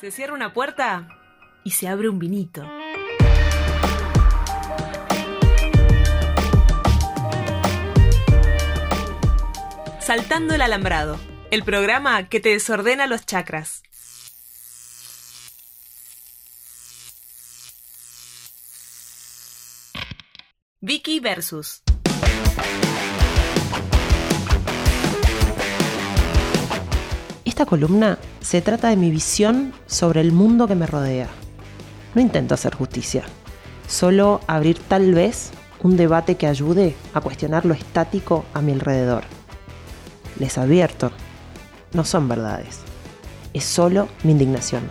Se 0.00 0.10
cierra 0.10 0.32
una 0.32 0.54
puerta 0.54 1.08
y 1.62 1.72
se 1.72 1.86
abre 1.86 2.08
un 2.08 2.18
vinito. 2.18 2.66
Saltando 10.00 10.54
el 10.54 10.62
alambrado, 10.62 11.20
el 11.50 11.64
programa 11.64 12.30
que 12.30 12.40
te 12.40 12.48
desordena 12.48 13.06
los 13.06 13.26
chakras. 13.26 13.82
Vicky 20.80 21.20
versus. 21.20 21.82
Esta 27.60 27.68
columna 27.68 28.18
se 28.40 28.62
trata 28.62 28.88
de 28.88 28.96
mi 28.96 29.10
visión 29.10 29.74
sobre 29.84 30.22
el 30.22 30.32
mundo 30.32 30.66
que 30.66 30.74
me 30.74 30.86
rodea. 30.86 31.28
No 32.14 32.22
intento 32.22 32.54
hacer 32.54 32.74
justicia, 32.74 33.22
solo 33.86 34.40
abrir 34.46 34.78
tal 34.78 35.12
vez 35.12 35.50
un 35.82 35.98
debate 35.98 36.36
que 36.36 36.46
ayude 36.46 36.96
a 37.12 37.20
cuestionar 37.20 37.66
lo 37.66 37.74
estático 37.74 38.46
a 38.54 38.62
mi 38.62 38.72
alrededor. 38.72 39.24
Les 40.38 40.56
advierto, 40.56 41.12
no 41.92 42.06
son 42.06 42.30
verdades, 42.30 42.78
es 43.52 43.64
solo 43.64 44.08
mi 44.22 44.32
indignación. 44.32 44.88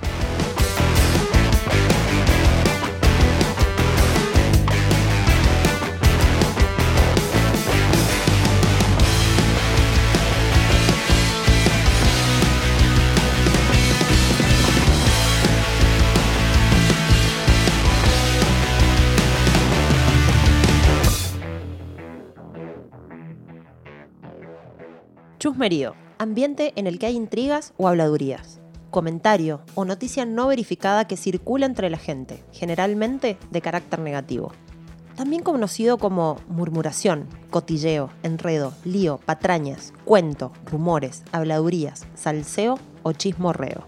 Ambiente 26.18 26.74
en 26.78 26.88
el 26.88 26.98
que 26.98 27.06
hay 27.06 27.16
intrigas 27.16 27.74
o 27.78 27.88
habladurías. 27.88 28.60
Comentario 28.90 29.62
o 29.76 29.86
noticia 29.86 30.26
no 30.26 30.48
verificada 30.48 31.06
que 31.06 31.16
circula 31.16 31.68
entre 31.68 31.92
la 31.92 32.00
gente, 32.00 32.44
generalmente 32.52 33.38
de 33.52 33.62
carácter 33.62 34.00
negativo. 34.00 34.52
También 35.16 35.44
conocido 35.44 36.00
como 36.00 36.38
murmuración, 36.48 37.28
cotilleo, 37.52 38.10
enredo, 38.24 38.74
lío, 38.84 39.20
patrañas, 39.26 39.94
cuento, 40.06 40.52
rumores, 40.66 41.24
habladurías, 41.32 42.08
salseo 42.16 42.80
o 43.04 43.12
chismorreo. 43.12 43.84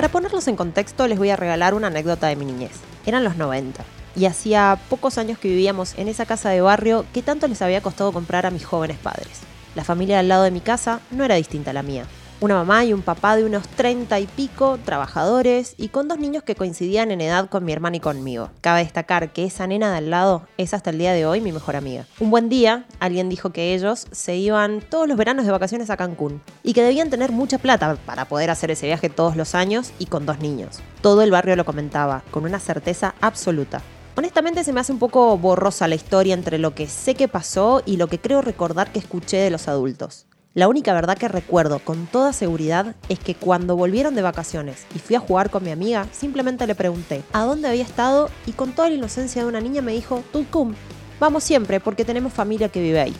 Para 0.00 0.12
ponerlos 0.12 0.48
en 0.48 0.56
contexto, 0.56 1.06
les 1.08 1.18
voy 1.18 1.28
a 1.28 1.36
regalar 1.36 1.74
una 1.74 1.88
anécdota 1.88 2.28
de 2.28 2.34
mi 2.34 2.46
niñez. 2.46 2.72
Eran 3.04 3.22
los 3.22 3.36
90 3.36 3.84
y 4.16 4.24
hacía 4.24 4.78
pocos 4.88 5.18
años 5.18 5.38
que 5.38 5.48
vivíamos 5.48 5.92
en 5.98 6.08
esa 6.08 6.24
casa 6.24 6.48
de 6.48 6.62
barrio 6.62 7.04
que 7.12 7.20
tanto 7.20 7.46
les 7.46 7.60
había 7.60 7.82
costado 7.82 8.10
comprar 8.10 8.46
a 8.46 8.50
mis 8.50 8.64
jóvenes 8.64 8.96
padres. 8.96 9.40
La 9.74 9.84
familia 9.84 10.20
al 10.20 10.28
lado 10.28 10.44
de 10.44 10.52
mi 10.52 10.62
casa 10.62 11.00
no 11.10 11.22
era 11.22 11.34
distinta 11.34 11.72
a 11.72 11.74
la 11.74 11.82
mía. 11.82 12.06
Una 12.42 12.54
mamá 12.54 12.86
y 12.86 12.94
un 12.94 13.02
papá 13.02 13.36
de 13.36 13.44
unos 13.44 13.68
30 13.68 14.18
y 14.18 14.26
pico, 14.26 14.78
trabajadores, 14.82 15.74
y 15.76 15.88
con 15.88 16.08
dos 16.08 16.18
niños 16.18 16.42
que 16.42 16.54
coincidían 16.54 17.10
en 17.10 17.20
edad 17.20 17.50
con 17.50 17.66
mi 17.66 17.72
hermana 17.72 17.98
y 17.98 18.00
conmigo. 18.00 18.48
Cabe 18.62 18.82
destacar 18.82 19.34
que 19.34 19.44
esa 19.44 19.66
nena 19.66 19.90
de 19.90 19.98
al 19.98 20.08
lado 20.08 20.46
es 20.56 20.72
hasta 20.72 20.88
el 20.88 20.96
día 20.96 21.12
de 21.12 21.26
hoy 21.26 21.42
mi 21.42 21.52
mejor 21.52 21.76
amiga. 21.76 22.06
Un 22.18 22.30
buen 22.30 22.48
día, 22.48 22.86
alguien 22.98 23.28
dijo 23.28 23.50
que 23.50 23.74
ellos 23.74 24.06
se 24.10 24.36
iban 24.36 24.80
todos 24.80 25.06
los 25.06 25.18
veranos 25.18 25.44
de 25.44 25.52
vacaciones 25.52 25.90
a 25.90 25.98
Cancún 25.98 26.40
y 26.62 26.72
que 26.72 26.82
debían 26.82 27.10
tener 27.10 27.30
mucha 27.30 27.58
plata 27.58 27.98
para 28.06 28.24
poder 28.24 28.48
hacer 28.48 28.70
ese 28.70 28.86
viaje 28.86 29.10
todos 29.10 29.36
los 29.36 29.54
años 29.54 29.92
y 29.98 30.06
con 30.06 30.24
dos 30.24 30.38
niños. 30.38 30.80
Todo 31.02 31.20
el 31.20 31.30
barrio 31.30 31.56
lo 31.56 31.66
comentaba, 31.66 32.22
con 32.30 32.46
una 32.46 32.58
certeza 32.58 33.14
absoluta. 33.20 33.82
Honestamente 34.16 34.64
se 34.64 34.72
me 34.72 34.80
hace 34.80 34.92
un 34.92 34.98
poco 34.98 35.36
borrosa 35.36 35.88
la 35.88 35.94
historia 35.94 36.32
entre 36.32 36.56
lo 36.56 36.74
que 36.74 36.88
sé 36.88 37.14
que 37.14 37.28
pasó 37.28 37.82
y 37.84 37.98
lo 37.98 38.06
que 38.06 38.18
creo 38.18 38.40
recordar 38.40 38.92
que 38.92 38.98
escuché 38.98 39.36
de 39.36 39.50
los 39.50 39.68
adultos. 39.68 40.24
La 40.52 40.66
única 40.66 40.92
verdad 40.92 41.16
que 41.16 41.28
recuerdo 41.28 41.78
con 41.78 42.08
toda 42.08 42.32
seguridad 42.32 42.96
es 43.08 43.20
que 43.20 43.36
cuando 43.36 43.76
volvieron 43.76 44.16
de 44.16 44.22
vacaciones 44.22 44.84
y 44.96 44.98
fui 44.98 45.14
a 45.14 45.20
jugar 45.20 45.48
con 45.48 45.62
mi 45.62 45.70
amiga, 45.70 46.08
simplemente 46.10 46.66
le 46.66 46.74
pregunté 46.74 47.22
a 47.32 47.44
dónde 47.44 47.68
había 47.68 47.84
estado 47.84 48.28
y 48.46 48.52
con 48.52 48.72
toda 48.72 48.88
la 48.88 48.96
inocencia 48.96 49.42
de 49.42 49.48
una 49.48 49.60
niña 49.60 49.80
me 49.80 49.92
dijo, 49.92 50.24
Tulcum, 50.32 50.74
vamos 51.20 51.44
siempre 51.44 51.78
porque 51.78 52.04
tenemos 52.04 52.32
familia 52.32 52.68
que 52.68 52.82
vive 52.82 53.00
ahí. 53.00 53.14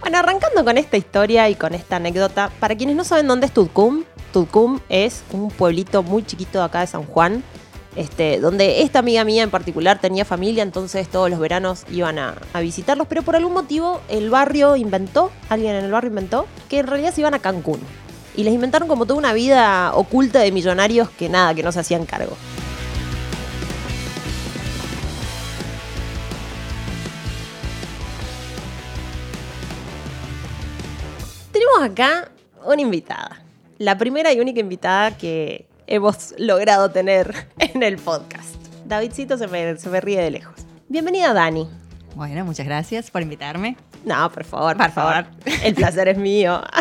Bueno, 0.00 0.16
arrancando 0.16 0.64
con 0.64 0.78
esta 0.78 0.96
historia 0.96 1.50
y 1.50 1.54
con 1.54 1.74
esta 1.74 1.96
anécdota, 1.96 2.50
para 2.60 2.74
quienes 2.76 2.96
no 2.96 3.04
saben 3.04 3.28
dónde 3.28 3.44
es 3.44 3.52
Tulcum, 3.52 4.04
Tulcum 4.32 4.80
es 4.88 5.22
un 5.32 5.50
pueblito 5.50 6.02
muy 6.02 6.24
chiquito 6.24 6.60
de 6.60 6.64
acá 6.64 6.80
de 6.80 6.86
San 6.86 7.04
Juan, 7.04 7.44
este, 7.96 8.40
donde 8.40 8.82
esta 8.82 8.98
amiga 8.98 9.24
mía 9.24 9.42
en 9.42 9.50
particular 9.50 10.00
tenía 10.00 10.24
familia, 10.24 10.62
entonces 10.62 11.08
todos 11.08 11.30
los 11.30 11.38
veranos 11.38 11.84
iban 11.92 12.18
a, 12.18 12.34
a, 12.52 12.60
visitarlos, 12.60 13.06
pero 13.06 13.22
por 13.22 13.36
algún 13.36 13.52
motivo 13.52 14.00
el 14.08 14.30
barrio 14.30 14.76
inventó, 14.76 15.30
alguien 15.48 15.76
en 15.76 15.84
el 15.84 15.92
barrio 15.92 16.08
inventó, 16.08 16.46
que 16.68 16.80
en 16.80 16.86
realidad 16.86 17.14
se 17.14 17.20
iban 17.20 17.34
a 17.34 17.38
Cancún. 17.38 17.80
Y 18.36 18.42
les 18.42 18.52
inventaron 18.52 18.88
como 18.88 19.06
toda 19.06 19.18
una 19.18 19.32
vida 19.32 19.94
oculta 19.94 20.40
de 20.40 20.50
millonarios 20.50 21.08
que 21.10 21.28
nada, 21.28 21.54
que 21.54 21.62
no 21.62 21.70
se 21.70 21.80
hacían 21.80 22.04
cargo. 22.04 22.36
Tenemos 31.52 31.82
acá 31.82 32.28
una 32.66 32.82
invitada. 32.82 33.40
La 33.78 33.96
primera 33.96 34.32
y 34.32 34.40
única 34.40 34.58
invitada 34.58 35.16
que, 35.16 35.66
hemos 35.86 36.34
logrado 36.38 36.90
tener 36.90 37.48
en 37.58 37.82
el 37.82 37.98
podcast. 37.98 38.54
Davidcito 38.86 39.38
se 39.38 39.46
me, 39.46 39.76
se 39.76 39.88
me 39.88 40.00
ríe 40.00 40.20
de 40.20 40.30
lejos. 40.30 40.54
Bienvenida, 40.88 41.32
Dani. 41.32 41.68
Bueno, 42.14 42.44
muchas 42.44 42.66
gracias 42.66 43.10
por 43.10 43.22
invitarme. 43.22 43.76
No, 44.04 44.30
por 44.30 44.44
favor, 44.44 44.76
por, 44.76 44.86
por 44.86 44.94
favor. 44.94 45.26
El 45.62 45.74
placer 45.74 46.08
es 46.08 46.18
mío. 46.18 46.62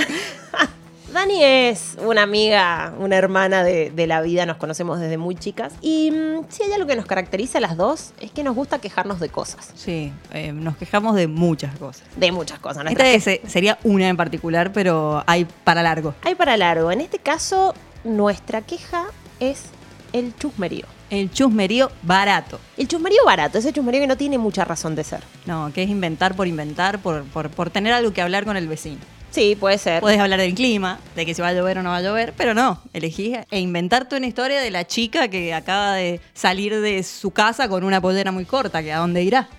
Dani 1.13 1.43
es 1.43 1.95
una 2.03 2.23
amiga, 2.23 2.91
una 2.97 3.15
hermana 3.15 3.63
de, 3.63 3.91
de, 3.91 4.07
la 4.07 4.21
vida, 4.21 4.47
nos 4.47 4.57
conocemos 4.57 4.99
desde 4.99 5.17
muy 5.19 5.35
chicas. 5.35 5.73
Y 5.79 6.09
mmm, 6.09 6.45
si 6.49 6.63
hay 6.63 6.73
algo 6.73 6.87
que 6.87 6.95
nos 6.95 7.05
caracteriza 7.05 7.59
a 7.59 7.61
las 7.61 7.77
dos, 7.77 8.13
es 8.19 8.31
que 8.31 8.43
nos 8.43 8.55
gusta 8.55 8.79
quejarnos 8.79 9.19
de 9.19 9.29
cosas. 9.29 9.71
Sí, 9.75 10.11
eh, 10.31 10.51
nos 10.51 10.75
quejamos 10.75 11.15
de 11.15 11.27
muchas 11.27 11.77
cosas. 11.77 12.03
De 12.17 12.31
muchas 12.31 12.57
cosas. 12.59 12.83
Esta 12.87 13.03
que... 13.03 13.41
sería 13.47 13.77
una 13.83 14.09
en 14.09 14.17
particular, 14.17 14.73
pero 14.73 15.23
hay 15.27 15.45
para 15.63 15.83
largo. 15.83 16.15
Hay 16.23 16.33
para 16.33 16.57
largo. 16.57 16.91
En 16.91 17.01
este 17.01 17.19
caso, 17.19 17.75
nuestra 18.03 18.61
queja 18.61 19.05
es 19.39 19.65
el 20.13 20.35
chusmerío. 20.35 20.85
El 21.09 21.31
chusmerío 21.31 21.91
barato. 22.01 22.59
El 22.77 22.87
chusmerío 22.87 23.23
barato, 23.25 23.57
ese 23.57 23.71
chusmerío 23.71 24.01
que 24.01 24.07
no 24.07 24.17
tiene 24.17 24.37
mucha 24.37 24.65
razón 24.65 24.95
de 24.95 25.03
ser. 25.03 25.21
No, 25.45 25.71
que 25.73 25.83
es 25.83 25.89
inventar 25.89 26.35
por 26.35 26.47
inventar, 26.47 26.99
por, 26.99 27.23
por, 27.25 27.49
por 27.49 27.69
tener 27.69 27.93
algo 27.93 28.13
que 28.13 28.21
hablar 28.21 28.45
con 28.45 28.57
el 28.57 28.67
vecino. 28.67 28.99
Sí, 29.29 29.55
puede 29.59 29.79
ser. 29.79 29.99
Puedes 29.99 30.19
hablar 30.19 30.39
del 30.39 30.53
clima, 30.53 30.99
de 31.15 31.25
que 31.25 31.33
si 31.33 31.41
va 31.41 31.47
a 31.47 31.53
llover 31.53 31.79
o 31.79 31.83
no 31.83 31.89
va 31.89 31.97
a 31.97 32.01
llover, 32.01 32.33
pero 32.37 32.53
no, 32.53 32.81
elegís 32.93 33.39
e 33.49 33.59
inventarte 33.59 34.15
una 34.15 34.27
historia 34.27 34.61
de 34.61 34.69
la 34.69 34.85
chica 34.85 35.27
que 35.27 35.55
acaba 35.55 35.95
de 35.95 36.21
salir 36.35 36.79
de 36.79 37.01
su 37.01 37.31
casa 37.31 37.67
con 37.67 37.83
una 37.83 37.99
pollera 37.99 38.31
muy 38.31 38.45
corta, 38.45 38.83
que 38.83 38.93
a 38.93 38.99
dónde 38.99 39.23
irá. 39.23 39.49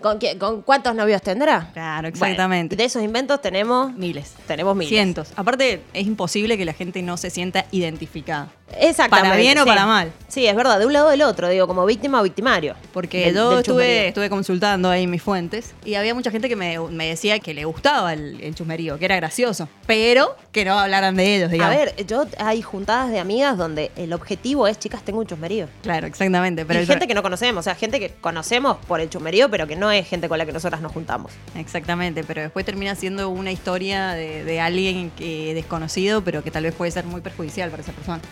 ¿Con, 0.00 0.18
qué, 0.18 0.36
¿Con, 0.38 0.62
cuántos 0.62 0.94
novios 0.94 1.22
tendrá? 1.22 1.70
Claro, 1.72 2.08
exactamente. 2.08 2.76
Bueno, 2.76 2.82
de 2.82 2.86
esos 2.86 3.02
inventos 3.02 3.40
tenemos 3.40 3.92
miles. 3.94 4.34
Tenemos 4.46 4.76
miles. 4.76 4.90
Cientos. 4.90 5.32
Aparte, 5.36 5.82
es 5.94 6.06
imposible 6.06 6.58
que 6.58 6.64
la 6.64 6.74
gente 6.74 7.00
no 7.02 7.16
se 7.16 7.30
sienta 7.30 7.64
identificada. 7.70 8.48
Exactamente. 8.78 9.28
Para 9.30 9.40
bien 9.40 9.58
o 9.58 9.62
sí. 9.62 9.68
para 9.68 9.86
mal. 9.86 10.12
Sí, 10.28 10.46
es 10.46 10.54
verdad, 10.54 10.78
de 10.78 10.86
un 10.86 10.92
lado 10.92 11.06
o 11.06 11.10
del 11.10 11.22
otro, 11.22 11.48
digo, 11.48 11.66
como 11.66 11.86
víctima 11.86 12.20
o 12.20 12.24
victimario. 12.24 12.74
Porque 12.92 13.26
del- 13.26 13.34
yo 13.36 13.50
del 13.50 13.58
estuve, 13.60 14.08
estuve 14.08 14.28
consultando 14.28 14.90
ahí 14.90 15.06
mis 15.06 15.22
fuentes 15.22 15.74
y 15.84 15.94
había 15.94 16.14
mucha 16.14 16.30
gente 16.30 16.48
que 16.48 16.56
me, 16.56 16.78
me 16.78 17.06
decía 17.06 17.38
que 17.38 17.54
le 17.54 17.64
gustaba 17.64 18.12
el, 18.12 18.40
el 18.40 18.54
chusmerío, 18.54 18.98
que 18.98 19.04
era 19.04 19.16
gracioso, 19.16 19.68
pero 19.86 20.36
que 20.56 20.64
no 20.64 20.78
hablaran 20.78 21.14
de 21.16 21.36
ellos, 21.36 21.50
A 21.50 21.52
digamos. 21.52 21.76
ver, 21.76 22.06
yo 22.06 22.24
hay 22.38 22.62
juntadas 22.62 23.10
de 23.10 23.18
amigas 23.20 23.58
donde 23.58 23.90
el 23.94 24.14
objetivo 24.14 24.66
es, 24.66 24.78
chicas, 24.78 25.02
tengo 25.02 25.18
un 25.18 25.26
chusmerío. 25.26 25.68
Claro, 25.82 26.06
exactamente. 26.06 26.64
Pero 26.64 26.78
y 26.80 26.82
el- 26.82 26.88
gente 26.88 27.06
que 27.06 27.12
no 27.12 27.22
conocemos, 27.22 27.60
o 27.60 27.62
sea, 27.62 27.74
gente 27.74 28.00
que 28.00 28.08
conocemos 28.22 28.78
por 28.88 29.02
el 29.02 29.10
chumerío, 29.10 29.50
pero 29.50 29.66
que 29.66 29.76
no 29.76 29.90
es 29.90 30.08
gente 30.08 30.30
con 30.30 30.38
la 30.38 30.46
que 30.46 30.52
nosotras 30.52 30.80
nos 30.80 30.92
juntamos. 30.92 31.30
Exactamente, 31.56 32.24
pero 32.24 32.40
después 32.40 32.64
termina 32.64 32.94
siendo 32.94 33.28
una 33.28 33.52
historia 33.52 34.12
de, 34.12 34.44
de 34.44 34.60
alguien 34.60 35.10
que 35.10 35.52
desconocido, 35.52 36.22
pero 36.24 36.42
que 36.42 36.50
tal 36.50 36.62
vez 36.62 36.74
puede 36.74 36.90
ser 36.90 37.04
muy 37.04 37.20
perjudicial 37.20 37.68
para 37.70 37.82
esa 37.82 37.92
persona. 37.92 38.22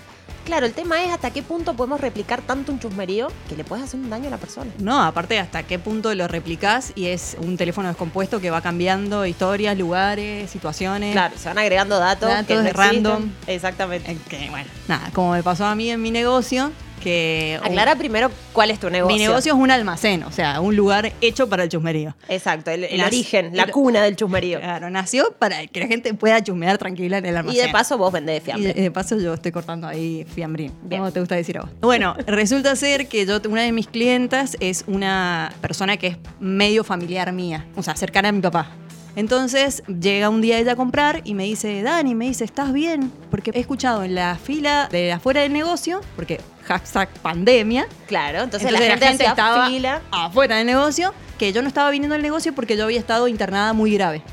Claro, 0.45 0.67
el 0.67 0.73
tema 0.75 1.03
es 1.03 1.11
hasta 1.11 1.31
qué 1.31 1.43
punto 1.43 1.75
podemos 1.75 2.01
replicar 2.01 2.43
tanto 2.43 2.71
un 2.71 2.79
chusmerío 2.79 3.29
que 3.49 3.57
le 3.57 3.65
puedes 3.65 3.85
hacer 3.85 3.99
un 3.99 4.11
daño 4.11 4.29
a 4.29 4.31
la 4.31 4.37
persona. 4.37 4.71
No, 4.79 5.03
aparte 5.03 5.39
hasta 5.39 5.63
qué 5.63 5.79
punto 5.79 6.15
lo 6.15 6.29
replicás 6.29 6.93
y 6.95 7.07
es 7.07 7.37
un 7.41 7.57
teléfono 7.57 7.89
descompuesto 7.89 8.41
que 8.41 8.51
va 8.51 8.61
cambiando 8.61 9.25
historias, 9.25 9.77
lugares, 9.79 10.51
situaciones. 10.51 11.13
Claro, 11.13 11.37
se 11.39 11.49
van 11.49 11.59
agregando 11.59 11.99
datos, 11.99 12.29
Datos 12.29 12.47
que 12.47 12.55
no 12.57 12.71
random. 12.73 13.31
Exactamente. 13.47 14.19
Que 14.29 14.51
bueno, 14.51 14.69
nada, 14.87 15.11
como 15.15 15.33
me 15.33 15.43
pasó 15.43 15.65
a 15.65 15.75
mí 15.75 15.91
en 15.91 16.03
mi 16.03 16.11
negocio, 16.11 16.73
que... 17.05 17.61
Aclara 17.63 17.95
primero 17.97 18.31
cuál 18.53 18.71
es 18.73 18.81
tu 18.81 18.91
negocio. 18.91 19.15
Mi 19.17 19.23
negocio 19.23 19.53
es 19.55 19.59
un 19.59 19.71
almacén, 19.71 20.25
o 20.25 20.33
sea, 20.33 20.61
un 20.61 20.75
lugar 20.75 21.13
hecho 21.21 21.49
para 21.49 21.63
el 21.65 21.69
chusmerío. 21.69 22.17
Exacto, 22.29 22.71
el, 22.73 23.01
origen, 23.01 23.55
la 23.55 23.65
el- 23.65 23.71
cuna 23.71 24.03
del 24.03 24.17
chusmerío. 24.17 24.59
Claro, 24.59 24.91
nació 24.91 25.33
para 25.39 25.65
que 25.67 25.81
la 25.81 25.87
gente 25.87 26.13
pueda 26.15 26.43
chusmear 26.43 26.79
tranquila 26.79 27.19
en 27.19 27.27
el 27.27 27.35
Y 27.35 27.37
almacén. 27.37 27.67
de 27.67 27.73
paso 27.73 27.99
vos 27.99 28.13
vendés 28.13 28.39
Y 28.41 28.45
fiambre. 28.47 28.73
de, 28.75 28.83
de 28.83 28.91
paso 28.91 29.19
yo 29.19 29.35
estoy 29.35 29.53
cortando 29.53 29.87
ahí 29.87 30.27
fiambrín. 30.35 30.73
Bien. 30.83 31.03
¿Cómo 31.03 31.13
te 31.13 31.21
gusta 31.21 31.37
decir 31.37 31.59
a 31.59 31.61
vos? 31.63 31.71
Bueno, 31.81 32.17
resulta 32.27 32.75
ser 32.75 33.07
que 33.07 33.27
yo, 33.27 33.39
una 33.49 33.63
de 33.63 33.73
mis 33.73 33.87
clientas 33.87 34.57
es 34.61 34.85
una 34.87 35.53
persona 35.61 35.97
que 35.99 36.07
es 36.09 36.17
medio 36.41 36.83
familiar 36.83 37.31
mía, 37.33 37.67
o 37.77 37.83
sea, 37.83 37.95
cercana 37.95 38.31
a 38.31 38.33
mi 38.33 38.41
papá. 38.41 38.71
Entonces 39.17 39.83
llega 39.87 40.29
un 40.29 40.41
día 40.41 40.59
ella 40.59 40.73
a 40.73 40.77
comprar 40.77 41.21
y 41.25 41.35
me 41.35 41.45
dice, 41.45 41.83
Dani, 41.83 42.17
me 42.17 42.27
dice, 42.27 42.45
¿estás 42.45 42.73
bien? 42.73 43.13
Porque 43.31 43.53
he 43.55 43.61
escuchado 43.61 44.03
en 44.03 44.17
la 44.17 44.35
fila 44.37 44.89
de 44.91 45.13
afuera 45.13 45.43
del 45.43 45.53
negocio, 45.53 46.01
porque 46.17 46.41
hashtag 46.65 47.09
pandemia, 47.23 47.87
Claro, 48.07 48.43
entonces, 48.43 48.69
entonces 48.69 48.89
la 48.89 49.07
gente, 49.09 49.25
estaba 49.25 49.69
fila. 49.69 50.03
afuera 50.11 50.57
del 50.57 50.67
negocio, 50.67 51.15
que 51.39 51.53
yo 51.53 51.63
no 51.63 51.69
estaba 51.69 51.91
viniendo 51.91 52.15
al 52.15 52.23
negocio 52.23 52.55
porque 52.55 52.77
yo 52.77 52.85
había 52.85 52.99
estado 52.99 53.29
internada 53.29 53.73
muy 53.73 53.95
grave. 53.95 54.23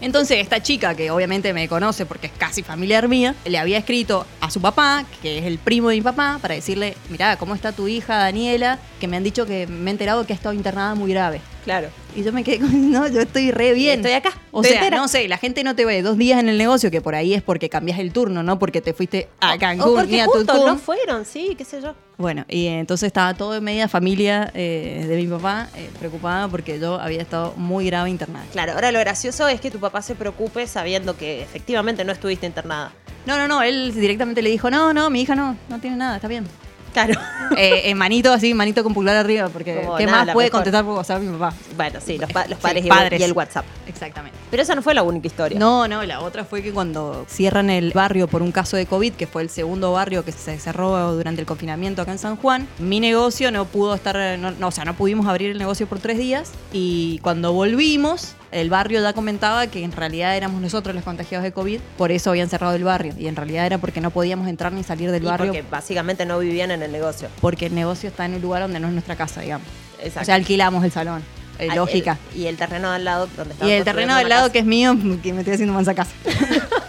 Entonces 0.00 0.38
esta 0.38 0.62
chica, 0.62 0.94
que 0.94 1.10
obviamente 1.10 1.54
me 1.54 1.66
conoce 1.66 2.04
porque 2.04 2.26
es 2.26 2.32
casi 2.36 2.62
familiar 2.62 3.08
mía, 3.08 3.34
le 3.46 3.56
había 3.56 3.78
escrito 3.78 4.26
a 4.42 4.50
su 4.50 4.60
papá, 4.60 5.06
que 5.22 5.38
es 5.38 5.46
el 5.46 5.56
primo 5.56 5.88
de 5.88 5.96
mi 5.96 6.02
papá, 6.02 6.38
para 6.42 6.54
decirle, 6.54 6.94
mirá, 7.08 7.38
¿cómo 7.38 7.54
está 7.54 7.72
tu 7.72 7.88
hija 7.88 8.16
Daniela? 8.18 8.78
Que 9.00 9.08
me 9.08 9.16
han 9.16 9.24
dicho 9.24 9.46
que 9.46 9.66
me 9.66 9.90
he 9.90 9.92
enterado 9.92 10.26
que 10.26 10.34
ha 10.34 10.36
estado 10.36 10.52
internada 10.54 10.94
muy 10.94 11.10
grave. 11.10 11.40
Claro. 11.64 11.88
Y 12.14 12.22
yo 12.22 12.32
me 12.32 12.44
quedé 12.44 12.60
con, 12.60 12.90
no, 12.92 13.08
yo 13.08 13.22
estoy 13.22 13.50
re 13.50 13.72
bien. 13.72 14.00
Estoy 14.00 14.12
acá, 14.12 14.32
O 14.50 14.62
sea, 14.62 14.74
entera. 14.74 14.98
no 14.98 15.08
sé, 15.08 15.26
la 15.28 15.38
gente 15.38 15.64
no 15.64 15.74
te 15.74 15.84
ve 15.84 16.02
dos 16.02 16.18
días 16.18 16.38
en 16.38 16.48
el 16.48 16.58
negocio, 16.58 16.90
que 16.90 17.00
por 17.00 17.14
ahí 17.14 17.34
es 17.34 17.42
porque 17.42 17.68
cambias 17.68 17.98
el 17.98 18.12
turno, 18.12 18.42
no 18.42 18.58
porque 18.58 18.80
te 18.80 18.92
fuiste 18.92 19.28
a 19.40 19.54
o 19.54 19.58
Cancún 19.58 19.94
porque 19.94 20.12
ni 20.12 20.20
a 20.20 20.26
justo 20.26 20.66
no 20.66 20.76
fueron, 20.76 21.24
sí, 21.24 21.54
qué 21.56 21.64
sé 21.64 21.80
yo. 21.80 21.94
Bueno, 22.16 22.44
y 22.48 22.66
entonces 22.66 23.08
estaba 23.08 23.34
todo 23.34 23.56
en 23.56 23.64
media 23.64 23.88
familia 23.88 24.50
eh, 24.54 25.04
de 25.08 25.16
mi 25.16 25.26
papá 25.26 25.68
eh, 25.74 25.90
preocupada 25.98 26.46
porque 26.46 26.78
yo 26.78 27.00
había 27.00 27.20
estado 27.20 27.54
muy 27.56 27.86
grave 27.86 28.10
internada. 28.10 28.44
Claro, 28.52 28.74
ahora 28.74 28.92
lo 28.92 29.00
gracioso 29.00 29.48
es 29.48 29.60
que 29.60 29.70
tu 29.70 29.80
papá 29.80 30.00
se 30.02 30.14
preocupe 30.14 30.66
sabiendo 30.66 31.16
que 31.16 31.42
efectivamente 31.42 32.04
no 32.04 32.12
estuviste 32.12 32.46
internada. 32.46 32.92
No, 33.26 33.38
no, 33.38 33.48
no, 33.48 33.62
él 33.62 33.92
directamente 33.94 34.42
le 34.42 34.50
dijo, 34.50 34.70
no, 34.70 34.92
no, 34.92 35.08
mi 35.10 35.22
hija 35.22 35.34
no, 35.34 35.56
no 35.68 35.80
tiene 35.80 35.96
nada, 35.96 36.16
está 36.16 36.28
bien. 36.28 36.46
Claro. 36.94 37.14
Eh, 37.58 37.90
en 37.90 37.98
manito 37.98 38.32
así, 38.32 38.52
manito 38.54 38.82
con 38.82 38.94
pulgar 38.94 39.14
arriba, 39.16 39.48
porque 39.50 39.82
Como 39.84 39.96
¿qué 39.98 40.06
nada, 40.06 40.24
más 40.24 40.32
puede 40.34 40.46
mejor. 40.46 40.58
contestar 40.60 40.82
por 40.84 40.94
WhatsApp 40.96 41.20
mi 41.22 41.30
papá? 41.38 41.54
bueno, 41.76 42.00
sí, 42.04 42.16
los, 42.18 42.32
pa- 42.32 42.46
los 42.46 42.56
Sí, 42.56 42.62
padres, 42.62 42.84
y- 42.84 42.88
padres. 42.88 43.20
y 43.20 43.22
el 43.22 43.32
WhatsApp. 43.32 43.64
Exactamente. 43.86 44.36
Pero 44.50 44.62
esa 44.62 44.74
no 44.74 44.80
fue 44.82 44.94
la 44.94 45.02
única 45.04 45.26
historia. 45.26 45.56
No, 45.58 45.86
no, 45.86 46.02
la 46.04 46.20
otra 46.22 46.44
fue 46.44 46.62
que 46.62 46.72
cuando 46.72 47.26
cierran 47.28 47.68
el 47.68 47.92
barrio 47.92 48.26
por 48.28 48.40
un 48.42 48.50
caso 48.50 48.76
de 48.78 48.86
COVID, 48.86 49.12
que 49.12 49.26
fue 49.28 49.42
el 49.42 49.50
segundo 49.50 49.92
barrio 49.92 50.24
que 50.24 50.32
se 50.32 50.58
cerró 50.58 51.12
durante 51.14 51.42
el 51.42 51.46
confinamiento 51.46 52.02
acá 52.02 52.12
en 52.12 52.18
San 52.18 52.36
Juan, 52.36 52.66
mi 52.78 52.98
negocio 52.98 53.52
no 53.52 53.66
pudo 53.66 53.94
estar, 53.94 54.16
no, 54.38 54.50
no, 54.52 54.68
o 54.68 54.72
sea, 54.72 54.84
no 54.86 54.94
pudimos 54.94 55.26
abrir 55.26 55.50
el 55.50 55.58
negocio 55.58 55.86
por 55.86 55.98
tres 56.00 56.16
días 56.18 56.50
y 56.72 57.18
cuando 57.18 57.52
volvimos, 57.52 58.34
el 58.54 58.70
barrio 58.70 59.02
ya 59.02 59.12
comentaba 59.12 59.66
que 59.66 59.82
en 59.84 59.92
realidad 59.92 60.36
éramos 60.36 60.60
nosotros 60.60 60.94
los 60.94 61.04
contagiados 61.04 61.42
de 61.42 61.52
COVID, 61.52 61.80
por 61.98 62.12
eso 62.12 62.30
habían 62.30 62.48
cerrado 62.48 62.74
el 62.74 62.84
barrio 62.84 63.12
y 63.18 63.26
en 63.26 63.36
realidad 63.36 63.66
era 63.66 63.78
porque 63.78 64.00
no 64.00 64.10
podíamos 64.10 64.48
entrar 64.48 64.72
ni 64.72 64.82
salir 64.84 65.10
del 65.10 65.22
Y 65.22 65.26
barrio 65.26 65.52
porque 65.52 65.64
básicamente 65.68 66.24
no 66.24 66.38
vivían 66.38 66.70
en 66.70 66.82
el 66.82 66.92
negocio. 66.92 67.28
porque 67.40 67.66
el 67.66 67.74
negocio 67.74 68.08
está 68.08 68.24
en 68.24 68.34
un 68.34 68.42
lugar 68.42 68.62
donde 68.62 68.78
no 68.80 68.86
es 68.86 68.92
nuestra 68.92 69.16
casa, 69.16 69.40
digamos. 69.40 69.66
Exacto. 69.98 70.20
O 70.20 70.24
sea, 70.24 70.34
alquilamos 70.36 70.84
el 70.84 70.92
salón. 70.92 71.22
Eh, 71.58 71.68
lógica. 71.74 72.18
el- 72.34 72.40
y 72.40 72.46
el 72.48 72.56
terreno 72.56 72.90
de 72.90 72.96
al 72.96 73.04
lado 73.04 73.28
donde 73.36 73.54
y 73.66 73.70
el 73.70 73.84
terreno 73.84 74.16
del 74.16 74.28
lado 74.28 74.50
que 74.50 74.58
es 74.60 74.64
mío, 74.64 74.96
que 75.22 75.32
me 75.32 75.40
estoy 75.40 75.54
haciendo 75.54 75.72
mansa 75.74 75.94
casa. 75.94 76.10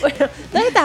Bueno, 0.00 0.26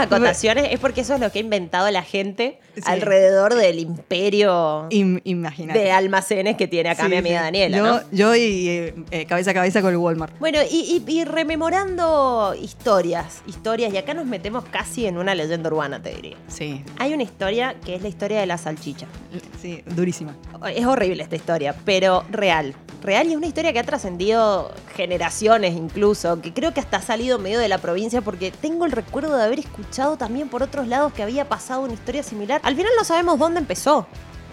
estas 0.04 0.18
acotaciones 0.18 0.68
es 0.72 0.80
porque 0.80 1.01
eso 1.01 1.13
es 1.16 1.19
lo 1.19 1.31
que 1.31 1.40
ha 1.40 1.42
inventado 1.42 1.90
la 1.92 2.04
gente 2.04 2.60
Sí. 2.75 2.81
alrededor 2.86 3.56
del 3.56 3.80
imperio 3.80 4.88
Im- 4.90 5.22
Imagínate. 5.25 5.80
de 5.80 5.92
almacenes 5.92 6.56
que 6.56 6.68
tiene 6.68 6.90
acá 6.90 7.04
Sí, 7.04 7.10
mi 7.10 7.18
amiga. 7.18 7.42
Daniela. 7.42 7.78
Yo, 7.78 7.84
¿no? 7.86 8.01
yo 8.12 8.36
y 8.36 8.69
eh, 8.69 8.94
eh, 9.12 9.25
cabeza 9.25 9.51
a 9.51 9.54
cabeza 9.54 9.81
con 9.81 9.92
el 9.92 9.98
Walmart. 9.98 10.38
Bueno, 10.40 10.60
y, 10.69 11.04
y- 11.07 11.12
y 11.12 11.25
rememorando 11.25 12.56
historias, 12.62 13.42
historias, 13.48 13.94
y 13.94 13.98
acá 13.98 14.13
nos 14.13 14.25
metemos 14.25 14.63
casi 14.66 15.06
en 15.06 15.18
una 15.18 15.36
leyenda 15.36 15.69
urbana, 15.69 16.01
te 16.01 16.13
diría. 16.16 16.38
Sí, 16.48 16.84
Hay 16.98 17.13
una 17.13 17.24
historia 17.24 17.75
que 17.86 17.96
es 17.96 18.01
la 18.01 18.07
historia 18.07 18.40
de 18.40 18.46
la 18.46 18.57
salchicha. 18.57 19.07
sí, 19.62 19.84
durísima. 19.96 20.36
Es 20.74 20.86
horrible 20.86 21.24
esta 21.24 21.36
historia, 21.36 21.75
pero 21.86 22.24
real. 22.31 22.75
Real 23.01 23.28
y 23.28 23.31
es 23.31 23.38
una 23.38 23.48
historia 23.48 23.72
que 23.72 23.80
ha 23.80 23.84
trascendido 23.84 24.72
generaciones 24.96 25.74
incluso, 25.74 26.42
que 26.42 26.54
creo 26.54 26.74
que 26.74 26.81
hasta 26.81 26.98
ha 26.98 27.01
salido 27.01 27.40
medio 27.40 27.60
de 27.60 27.69
la 27.69 27.78
provincia 27.78 28.22
porque 28.22 28.51
tengo 28.51 28.86
el 28.86 28.92
recuerdo 28.92 29.38
de 29.38 29.44
haber 29.44 29.60
escuchado 29.60 29.88
también 30.18 30.50
por 30.50 30.63
otros 30.63 30.88
lados 30.88 31.13
que 31.13 31.24
había 31.24 31.50
pasado 31.50 31.81
una 31.81 31.94
historia 31.94 32.24
similar. 32.24 32.62
Al 32.63 32.75
final 32.75 32.91
no 32.97 33.03
sabemos 33.03 33.39
dónde 33.39 33.59
empezó, 33.59 34.07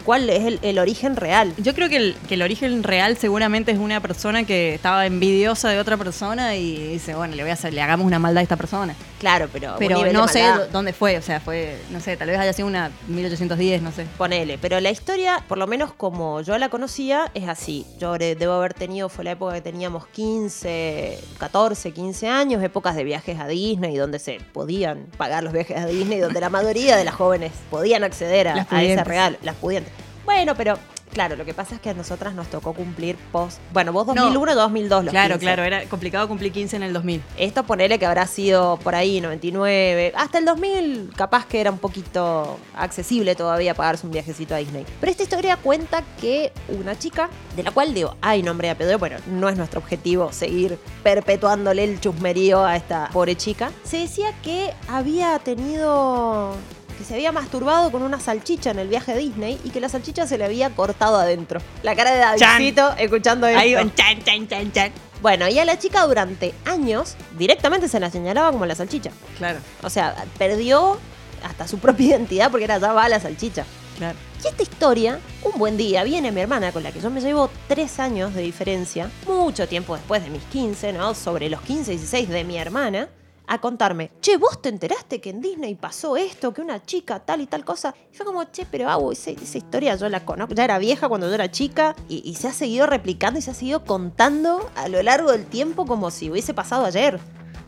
cuál 0.06 0.30
es 0.30 0.44
el, 0.44 0.60
el 0.62 0.78
origen 0.78 1.16
real. 1.16 1.52
Yo 1.58 1.74
creo 1.74 1.88
que 1.88 1.96
el, 1.96 2.16
que 2.28 2.34
el 2.34 2.42
origen 2.42 2.84
real 2.84 3.16
seguramente 3.16 3.72
es 3.72 3.78
una 3.78 4.00
persona 4.00 4.44
que 4.44 4.74
estaba 4.74 5.04
envidiosa 5.04 5.68
de 5.68 5.80
otra 5.80 5.96
persona 5.96 6.54
y 6.54 6.92
dice, 6.92 7.16
bueno, 7.16 7.34
le 7.34 7.42
voy 7.42 7.50
a 7.50 7.54
hacer, 7.54 7.74
le 7.74 7.82
hagamos 7.82 8.06
una 8.06 8.20
maldad 8.20 8.38
a 8.38 8.42
esta 8.42 8.56
persona. 8.56 8.94
Claro, 9.18 9.48
pero, 9.52 9.76
no 10.12 10.28
sé 10.28 10.44
dónde 10.70 10.92
fue, 10.92 11.18
o 11.18 11.22
sea, 11.22 11.40
fue, 11.40 11.76
no 11.90 12.00
sé, 12.00 12.16
tal 12.16 12.28
vez 12.28 12.38
haya 12.38 12.52
sido 12.52 12.68
una 12.68 12.92
1810, 13.08 13.82
no 13.82 13.90
sé. 13.90 14.06
Ponele, 14.16 14.58
pero 14.58 14.78
la 14.78 14.90
historia, 14.90 15.42
por 15.48 15.58
lo 15.58 15.66
menos 15.66 15.92
como 15.92 16.40
yo 16.42 16.56
la 16.56 16.68
conocía, 16.68 17.30
es 17.34 17.48
así. 17.48 17.84
Yo 17.98 18.16
debo 18.16 18.52
haber 18.52 18.74
tenido, 18.74 19.08
fue 19.08 19.24
la 19.24 19.32
época 19.32 19.54
que 19.54 19.62
teníamos 19.62 20.06
15, 20.06 21.18
14, 21.38 21.92
15 21.92 22.28
años, 22.28 22.62
épocas 22.62 22.94
de 22.94 23.02
viajes 23.02 23.40
a 23.40 23.48
Disney, 23.48 23.96
donde 23.96 24.20
se 24.20 24.38
podían 24.52 25.06
pagar 25.16 25.42
los 25.42 25.52
viajes 25.52 25.78
a 25.78 25.86
Disney, 25.86 26.20
donde 26.20 26.40
la 26.40 26.50
mayoría 26.50 26.96
de 26.96 27.04
las 27.04 27.14
jóvenes 27.14 27.52
podían 27.70 28.04
acceder 28.04 28.46
a, 28.48 28.66
a 28.70 28.84
ese 28.84 29.02
regalo, 29.02 29.36
las 29.42 29.56
pudientes. 29.56 29.95
Bueno, 30.26 30.54
pero 30.54 30.76
claro, 31.12 31.34
lo 31.36 31.44
que 31.46 31.54
pasa 31.54 31.76
es 31.76 31.80
que 31.80 31.88
a 31.88 31.94
nosotras 31.94 32.34
nos 32.34 32.48
tocó 32.48 32.74
cumplir 32.74 33.16
post. 33.32 33.58
Bueno, 33.72 33.90
vos 33.92 34.06
No. 34.08 34.14
2001, 34.14 34.54
2002, 34.54 35.04
los 35.04 35.12
Claro, 35.12 35.34
15. 35.36 35.46
claro, 35.46 35.64
era 35.64 35.84
complicado 35.84 36.28
cumplir 36.28 36.52
15 36.52 36.76
en 36.76 36.82
el 36.82 36.92
2000. 36.92 37.22
Esto 37.38 37.62
ponele 37.62 37.98
que 37.98 38.04
habrá 38.04 38.26
sido 38.26 38.76
por 38.78 38.94
ahí 38.94 39.20
99, 39.22 40.12
hasta 40.14 40.38
el 40.38 40.44
2000 40.44 41.12
capaz 41.16 41.46
que 41.46 41.60
era 41.60 41.70
un 41.70 41.78
poquito 41.78 42.58
accesible 42.76 43.34
todavía 43.34 43.72
pagarse 43.72 44.04
un 44.04 44.12
viajecito 44.12 44.54
a 44.54 44.58
Disney. 44.58 44.84
Pero 45.00 45.10
esta 45.10 45.22
historia 45.22 45.56
cuenta 45.56 46.02
que 46.20 46.52
una 46.68 46.98
chica, 46.98 47.30
de 47.54 47.62
la 47.62 47.70
cual 47.70 47.94
digo, 47.94 48.16
hay 48.20 48.42
nombre 48.42 48.68
y 48.68 48.70
apellido, 48.72 48.98
bueno, 48.98 49.16
no 49.28 49.48
es 49.48 49.56
nuestro 49.56 49.78
objetivo 49.80 50.32
seguir 50.32 50.78
perpetuándole 51.02 51.84
el 51.84 52.00
chusmerío 52.00 52.64
a 52.64 52.76
esta 52.76 53.08
pobre 53.12 53.36
chica, 53.36 53.70
se 53.84 53.98
decía 54.00 54.32
que 54.42 54.74
había 54.88 55.38
tenido 55.38 56.54
que 56.96 57.04
se 57.04 57.14
había 57.14 57.32
masturbado 57.32 57.90
con 57.90 58.02
una 58.02 58.18
salchicha 58.20 58.70
en 58.70 58.78
el 58.78 58.88
viaje 58.88 59.12
a 59.12 59.16
Disney 59.16 59.60
y 59.64 59.70
que 59.70 59.80
la 59.80 59.88
salchicha 59.88 60.26
se 60.26 60.38
le 60.38 60.44
había 60.44 60.70
cortado 60.70 61.16
adentro. 61.18 61.60
La 61.82 61.94
cara 61.94 62.12
de 62.12 62.18
Davidcito 62.18 62.94
escuchando 62.98 63.46
esto. 63.46 63.60
Ahí 63.60 63.74
van, 63.74 63.94
chan, 63.94 64.22
chan, 64.24 64.48
chan, 64.48 64.72
chan. 64.72 64.92
Bueno, 65.22 65.48
y 65.48 65.58
a 65.58 65.64
la 65.64 65.78
chica 65.78 66.04
durante 66.06 66.54
años 66.64 67.16
directamente 67.38 67.88
se 67.88 67.98
la 68.00 68.10
señalaba 68.10 68.52
como 68.52 68.66
la 68.66 68.74
salchicha. 68.74 69.10
Claro, 69.38 69.58
O 69.82 69.90
sea, 69.90 70.14
perdió 70.38 70.98
hasta 71.42 71.66
su 71.68 71.78
propia 71.78 72.06
identidad 72.10 72.50
porque 72.50 72.64
era 72.64 72.78
ya 72.78 72.92
va 72.92 73.08
la 73.08 73.20
salchicha. 73.20 73.64
claro. 73.98 74.18
Y 74.44 74.48
esta 74.48 74.62
historia, 74.62 75.18
un 75.42 75.58
buen 75.58 75.76
día, 75.76 76.04
viene 76.04 76.30
mi 76.30 76.40
hermana 76.40 76.70
con 76.70 76.82
la 76.84 76.92
que 76.92 77.00
yo 77.00 77.10
me 77.10 77.20
llevo 77.20 77.50
tres 77.66 77.98
años 77.98 78.32
de 78.32 78.42
diferencia, 78.42 79.10
mucho 79.26 79.66
tiempo 79.66 79.96
después 79.96 80.22
de 80.22 80.30
mis 80.30 80.42
15, 80.44 80.92
¿no? 80.92 81.14
Sobre 81.14 81.48
los 81.50 81.60
15, 81.62 81.90
16 81.92 82.28
de 82.28 82.44
mi 82.44 82.56
hermana, 82.56 83.08
a 83.46 83.60
contarme, 83.60 84.10
che, 84.20 84.36
¿vos 84.36 84.60
te 84.60 84.68
enteraste 84.68 85.20
que 85.20 85.30
en 85.30 85.40
Disney 85.40 85.74
pasó 85.74 86.16
esto, 86.16 86.52
que 86.52 86.60
una 86.60 86.82
chica 86.84 87.20
tal 87.20 87.40
y 87.40 87.46
tal 87.46 87.64
cosa? 87.64 87.94
Y 88.12 88.16
fue 88.16 88.26
como, 88.26 88.44
che, 88.44 88.66
pero 88.70 89.12
esa, 89.12 89.30
esa 89.30 89.58
historia 89.58 89.94
yo 89.96 90.08
la 90.08 90.24
conozco, 90.24 90.54
ya 90.54 90.64
era 90.64 90.78
vieja 90.78 91.08
cuando 91.08 91.28
yo 91.28 91.34
era 91.34 91.50
chica 91.50 91.94
y, 92.08 92.22
y 92.28 92.34
se 92.34 92.48
ha 92.48 92.52
seguido 92.52 92.86
replicando 92.86 93.38
y 93.38 93.42
se 93.42 93.50
ha 93.50 93.54
seguido 93.54 93.84
contando 93.84 94.70
a 94.74 94.88
lo 94.88 95.02
largo 95.02 95.32
del 95.32 95.46
tiempo 95.46 95.86
como 95.86 96.10
si 96.10 96.30
hubiese 96.30 96.54
pasado 96.54 96.84
ayer. 96.84 97.18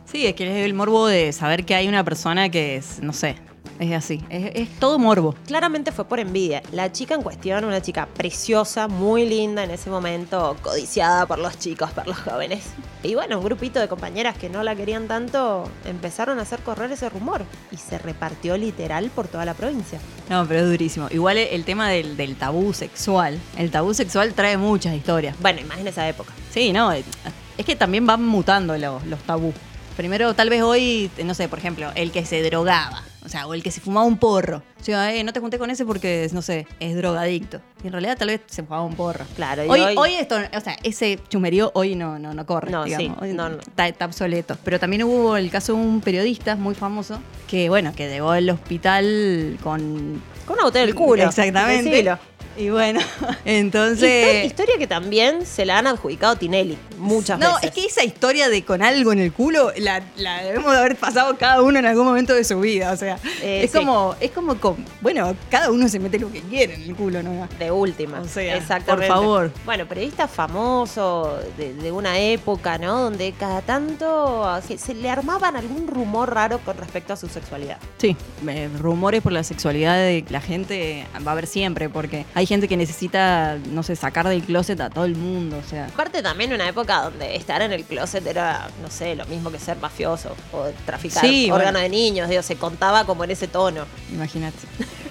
Sí, 0.05 0.25
es 0.25 0.33
que 0.33 0.59
es 0.59 0.65
el 0.65 0.73
morbo 0.73 1.07
de 1.07 1.31
saber 1.33 1.65
que 1.65 1.75
hay 1.75 1.87
una 1.87 2.03
persona 2.03 2.49
que 2.49 2.77
es, 2.77 2.99
no 3.01 3.13
sé, 3.13 3.35
es 3.79 3.93
así. 3.93 4.23
Es, 4.29 4.51
es 4.55 4.79
todo 4.79 4.99
morbo. 4.99 5.35
Claramente 5.47 5.91
fue 5.91 6.05
por 6.05 6.19
envidia. 6.19 6.61
La 6.71 6.91
chica 6.91 7.15
en 7.15 7.23
cuestión, 7.23 7.65
una 7.65 7.81
chica 7.81 8.07
preciosa, 8.07 8.87
muy 8.87 9.25
linda 9.25 9.63
en 9.63 9.71
ese 9.71 9.89
momento, 9.89 10.55
codiciada 10.61 11.25
por 11.25 11.39
los 11.39 11.57
chicos, 11.57 11.91
por 11.91 12.07
los 12.07 12.17
jóvenes. 12.17 12.63
Y 13.01 13.15
bueno, 13.15 13.39
un 13.39 13.45
grupito 13.45 13.79
de 13.79 13.87
compañeras 13.87 14.37
que 14.37 14.49
no 14.49 14.61
la 14.61 14.75
querían 14.75 15.07
tanto 15.07 15.69
empezaron 15.85 16.37
a 16.39 16.41
hacer 16.41 16.59
correr 16.59 16.91
ese 16.91 17.09
rumor 17.09 17.43
y 17.71 17.77
se 17.77 17.97
repartió 17.97 18.57
literal 18.57 19.09
por 19.09 19.27
toda 19.27 19.45
la 19.45 19.53
provincia. 19.53 19.99
No, 20.29 20.45
pero 20.45 20.61
es 20.61 20.65
durísimo. 20.67 21.07
Igual 21.09 21.37
el 21.37 21.63
tema 21.63 21.89
del, 21.89 22.17
del 22.17 22.35
tabú 22.35 22.73
sexual. 22.73 23.39
El 23.57 23.71
tabú 23.71 23.93
sexual 23.93 24.33
trae 24.33 24.57
muchas 24.57 24.93
historias. 24.95 25.35
Bueno, 25.39 25.61
en 25.77 25.87
esa 25.87 26.07
época. 26.07 26.33
Sí, 26.51 26.73
no. 26.73 26.91
Es 26.91 27.65
que 27.65 27.75
también 27.75 28.05
van 28.05 28.25
mutando 28.25 28.77
los, 28.77 29.05
los 29.05 29.19
tabú. 29.21 29.53
Primero, 29.95 30.33
tal 30.33 30.49
vez 30.49 30.61
hoy, 30.61 31.09
no 31.23 31.33
sé, 31.33 31.47
por 31.47 31.59
ejemplo, 31.59 31.91
el 31.95 32.11
que 32.11 32.25
se 32.25 32.41
drogaba. 32.43 33.03
O 33.29 33.31
sea, 33.31 33.45
o 33.45 33.53
el 33.53 33.61
que 33.61 33.69
se 33.69 33.79
fumaba 33.79 34.07
un 34.07 34.17
porro. 34.17 34.63
O 34.81 34.83
sea, 34.83 35.13
eh, 35.13 35.23
no 35.23 35.31
te 35.31 35.39
junté 35.39 35.59
con 35.59 35.69
ese 35.69 35.85
porque, 35.85 36.27
no 36.33 36.41
sé, 36.41 36.65
es 36.79 36.95
drogadicto. 36.95 37.61
Y 37.83 37.87
en 37.87 37.93
realidad 37.93 38.17
tal 38.17 38.29
vez 38.29 38.41
se 38.47 38.63
fumaba 38.63 38.83
un 38.83 38.95
porro. 38.95 39.23
Claro, 39.35 39.63
y 39.63 39.69
Hoy, 39.69 39.81
hoy- 39.81 39.95
hoy 39.97 40.13
esto, 40.15 40.35
o 40.35 40.59
sea, 40.61 40.75
ese 40.81 41.19
chumerío 41.29 41.69
hoy 41.75 41.93
no, 41.93 42.17
no, 42.17 42.33
no 42.33 42.45
corre. 42.47 42.71
No, 42.71 42.85
digamos. 42.85 43.17
sí, 43.19 43.23
Hoy 43.23 43.33
no, 43.33 43.49
no. 43.49 43.59
Está, 43.59 43.87
está 43.87 44.05
obsoleto. 44.05 44.57
Pero 44.63 44.79
también 44.79 45.03
hubo 45.03 45.37
el 45.37 45.51
caso 45.51 45.73
de 45.73 45.79
un 45.79 46.01
periodista 46.01 46.55
muy 46.55 46.73
famoso 46.73 47.19
que, 47.47 47.69
bueno, 47.69 47.93
que 47.95 48.09
llegó 48.09 48.31
al 48.31 48.49
hospital 48.49 49.57
con. 49.63 50.21
Con 50.47 50.55
una 50.55 50.63
botella 50.63 50.85
del 50.87 50.95
culo. 50.95 51.23
Exactamente. 51.23 51.87
Decilo. 51.91 52.17
Y 52.57 52.69
bueno, 52.71 52.99
Histo- 53.21 53.37
entonces. 53.45 54.45
Historia 54.45 54.75
que 54.79 54.87
también 54.87 55.45
se 55.45 55.65
la 55.65 55.77
han 55.77 55.85
adjudicado 55.87 56.35
Tinelli 56.35 56.77
muchas 56.99 57.39
No, 57.39 57.55
veces. 57.55 57.69
es 57.69 57.75
que 57.75 57.85
esa 57.85 58.03
historia 58.03 58.49
de 58.49 58.63
con 58.63 58.81
algo 58.83 59.11
en 59.11 59.19
el 59.19 59.33
culo 59.33 59.71
la, 59.77 60.01
la 60.17 60.43
debemos 60.43 60.71
de 60.71 60.77
haber 60.79 60.95
pasado 60.95 61.37
cada 61.37 61.61
uno 61.61 61.79
en 61.79 61.85
algún 61.85 62.05
momento 62.05 62.33
de 62.33 62.43
su 62.43 62.59
vida. 62.59 62.91
O 62.91 62.97
sea, 62.97 63.17
Eh, 63.41 63.63
es 63.63 63.71
sí. 63.71 63.77
como, 63.77 64.15
es 64.19 64.31
como, 64.31 64.55
con- 64.59 64.85
bueno, 65.01 65.35
cada 65.49 65.71
uno 65.71 65.87
se 65.89 65.99
mete 65.99 66.19
lo 66.19 66.31
que 66.31 66.41
quiere 66.41 66.75
en 66.75 66.83
el 66.83 66.95
culo, 66.95 67.23
¿no? 67.23 67.47
De 67.57 67.71
última. 67.71 68.19
O 68.21 68.27
sea, 68.27 68.55
Exactamente. 68.55 69.07
por 69.07 69.15
favor. 69.17 69.51
Bueno, 69.65 69.85
periodista 69.87 70.27
famoso 70.27 71.39
de, 71.57 71.73
de 71.73 71.91
una 71.91 72.19
época, 72.19 72.77
¿no? 72.77 72.99
Donde 73.01 73.31
cada 73.33 73.61
tanto 73.61 74.45
se, 74.67 74.77
se 74.77 74.93
le 74.93 75.09
armaban 75.09 75.55
algún 75.55 75.87
rumor 75.87 76.33
raro 76.33 76.59
con 76.59 76.77
respecto 76.77 77.13
a 77.13 77.15
su 77.15 77.27
sexualidad. 77.27 77.77
Sí, 77.97 78.15
eh, 78.47 78.69
rumores 78.79 79.21
por 79.21 79.31
la 79.31 79.43
sexualidad 79.43 79.95
de 79.95 80.25
la 80.29 80.41
gente 80.41 81.05
va 81.25 81.31
a 81.31 81.33
haber 81.33 81.47
siempre, 81.47 81.89
porque 81.89 82.25
hay 82.33 82.45
gente 82.45 82.67
que 82.67 82.77
necesita, 82.77 83.57
no 83.71 83.83
sé, 83.83 83.95
sacar 83.95 84.27
del 84.27 84.43
closet 84.43 84.79
a 84.81 84.89
todo 84.89 85.05
el 85.05 85.15
mundo, 85.15 85.57
o 85.65 85.69
sea. 85.69 85.85
Aparte 85.85 86.21
también 86.21 86.53
una 86.53 86.67
época 86.67 86.88
donde 86.97 87.35
estar 87.35 87.61
en 87.61 87.71
el 87.71 87.83
closet 87.85 88.25
era, 88.27 88.69
no 88.81 88.89
sé, 88.89 89.15
lo 89.15 89.25
mismo 89.27 89.51
que 89.51 89.59
ser 89.59 89.77
mafioso 89.77 90.35
o 90.51 90.65
traficar 90.85 91.23
Sí, 91.25 91.45
órganos 91.51 91.73
bueno. 91.73 91.79
de 91.79 91.89
niños, 91.89 92.29
digo, 92.29 92.41
se 92.43 92.55
contaba 92.55 93.05
como 93.05 93.23
en 93.23 93.31
ese 93.31 93.47
tono. 93.47 93.85
Imagínate. 94.11 94.57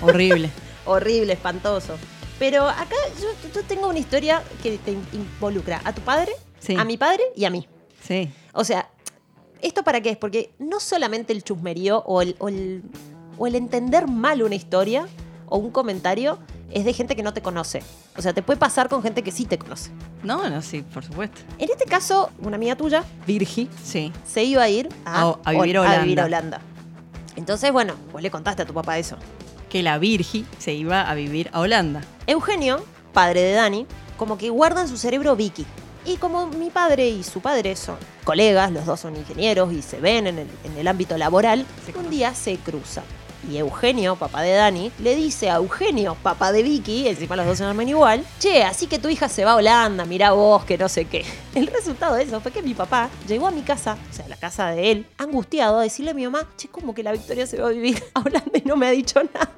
Horrible. 0.01 0.51
Horrible, 0.85 1.33
espantoso. 1.33 1.97
Pero 2.39 2.69
acá 2.69 2.95
yo, 3.21 3.51
yo 3.55 3.63
tengo 3.65 3.89
una 3.89 3.99
historia 3.99 4.43
que 4.63 4.79
te 4.79 4.93
in- 4.93 5.07
involucra 5.13 5.81
a 5.85 5.93
tu 5.93 6.01
padre, 6.03 6.33
Sí. 6.61 6.75
a 6.77 6.85
mi 6.85 6.97
padre 6.97 7.23
y 7.37 7.45
a 7.45 7.51
mí. 7.51 7.67
Sí. 8.07 8.31
O 8.53 8.65
sea, 8.65 8.89
¿esto 9.61 9.83
para 9.85 10.01
qué 10.01 10.11
es? 10.11 10.17
Porque 10.17 10.51
no 10.59 10.81
solamente 10.81 11.33
el 11.33 11.43
chusmerío 11.45 12.03
o 12.07 12.23
el, 12.23 12.37
o 12.39 12.49
el, 12.49 12.83
o 13.39 13.47
el 13.47 13.55
entender 13.55 14.07
mal 14.09 14.43
una 14.43 14.55
historia 14.55 15.07
o 15.50 15.59
un 15.59 15.71
comentario 15.71 16.38
es 16.71 16.85
de 16.85 16.93
gente 16.93 17.17
que 17.17 17.23
no 17.23 17.33
te 17.33 17.40
conoce. 17.43 17.83
O 18.17 18.23
sea, 18.23 18.33
te 18.33 18.43
puede 18.43 18.59
pasar 18.59 18.88
con 18.88 19.02
gente 19.02 19.23
que 19.23 19.31
sí 19.33 19.45
te 19.45 19.59
conoce. 19.59 19.90
No, 20.23 20.49
no, 20.50 20.61
sí, 20.62 20.83
por 20.83 21.05
supuesto. 21.05 21.40
En 21.59 21.71
este 21.71 21.85
caso, 21.85 22.31
una 22.40 22.57
amiga 22.57 22.76
tuya, 22.76 23.05
Virgi, 23.26 23.69
Sí. 23.83 24.12
se 24.26 24.45
iba 24.45 24.62
a 24.62 24.69
ir 24.69 24.88
a, 25.05 25.23
A- 25.23 25.38
a 25.45 25.52
vivir 25.52 25.78
a 25.78 25.83
Hol- 25.83 26.02
vivir 26.02 26.21
a 26.21 26.25
Holanda. 26.26 26.61
Entonces, 27.37 27.73
bueno, 27.73 27.95
vos 28.12 28.21
le 28.23 28.31
contaste 28.31 28.62
a 28.62 28.67
tu 28.67 28.75
papá 28.75 28.99
eso. 28.99 29.17
Que 29.69 29.83
la 29.83 29.99
Virgi 29.99 30.45
se 30.59 30.73
iba 30.75 31.02
a 31.09 31.14
vivir 31.14 31.50
a 31.52 31.61
Holanda. 31.61 32.02
Eugenio, 32.26 32.85
padre 33.12 33.43
de 33.43 33.52
Dani, 33.52 33.87
como 34.17 34.37
que 34.38 34.50
guarda 34.50 34.83
en 34.83 34.88
su 34.88 34.97
cerebro 34.97 35.37
Vicky. 35.37 35.64
Y 36.05 36.17
como 36.17 36.47
mi 36.47 36.71
padre 36.71 37.09
y 37.09 37.23
su 37.23 37.40
padre 37.40 37.76
son 37.76 37.97
colegas, 38.25 38.73
los 38.73 38.87
dos 38.87 39.00
son 39.00 39.14
ingenieros 39.17 39.73
y 39.73 39.83
se 39.83 40.00
ven 40.00 40.26
en 40.26 40.38
el, 40.38 40.49
en 40.64 40.76
el 40.78 40.88
ámbito 40.88 41.19
laboral, 41.19 41.67
Se 41.85 41.97
un 41.99 42.09
día 42.11 42.35
se 42.35 42.57
cruzan. 42.57 43.05
Y 43.50 43.57
Eugenio, 43.59 44.16
papá 44.16 44.42
de 44.42 44.52
Dani, 44.52 44.90
le 44.99 45.14
dice 45.14 45.50
a 45.50 45.57
Eugenio, 45.57 46.16
papá 46.23 46.50
de 46.52 46.62
Vicky, 46.62 47.07
encima 47.09 47.37
los 47.37 47.47
dos 47.47 47.59
se 47.59 47.64
llaman 47.64 47.88
igual, 47.88 48.25
che, 48.38 48.64
así 48.64 48.87
que 48.87 48.99
tu 48.99 49.09
hija 49.09 49.28
se 49.28 49.45
va 49.45 49.52
a 49.52 49.57
Holanda, 49.57 50.04
mira 50.04 50.33
vos, 50.33 50.64
que 50.64 50.76
no 50.76 50.88
sé 50.88 51.04
qué. 51.04 51.25
El 51.54 51.66
resultado 51.68 52.14
de 52.16 52.25
eso 52.25 52.40
fue 52.40 52.50
que 52.50 52.62
mi 52.62 52.75
papá 52.75 53.09
llegó 53.28 53.47
a 53.47 53.50
mi 53.50 53.62
casa, 53.62 53.97
o 54.11 54.14
sea, 54.14 54.25
a 54.25 54.28
la 54.28 54.37
casa 54.37 54.71
de 54.71 54.90
él, 54.90 55.07
angustiado, 55.18 55.78
a 55.78 55.83
decirle 55.83 56.11
a 56.11 56.14
mi 56.14 56.25
mamá, 56.25 56.47
che, 56.57 56.68
¿cómo 56.68 56.95
que 56.95 57.02
la 57.02 57.12
Victoria 57.12 57.47
se 57.47 57.61
va 57.61 57.68
a 57.68 57.71
vivir 57.73 58.02
a 58.14 58.21
Holanda 58.26 58.59
y 58.59 58.62
no 58.66 58.76
me 58.76 58.87
ha 58.88 58.90
dicho 58.90 59.21
nada? 59.23 59.50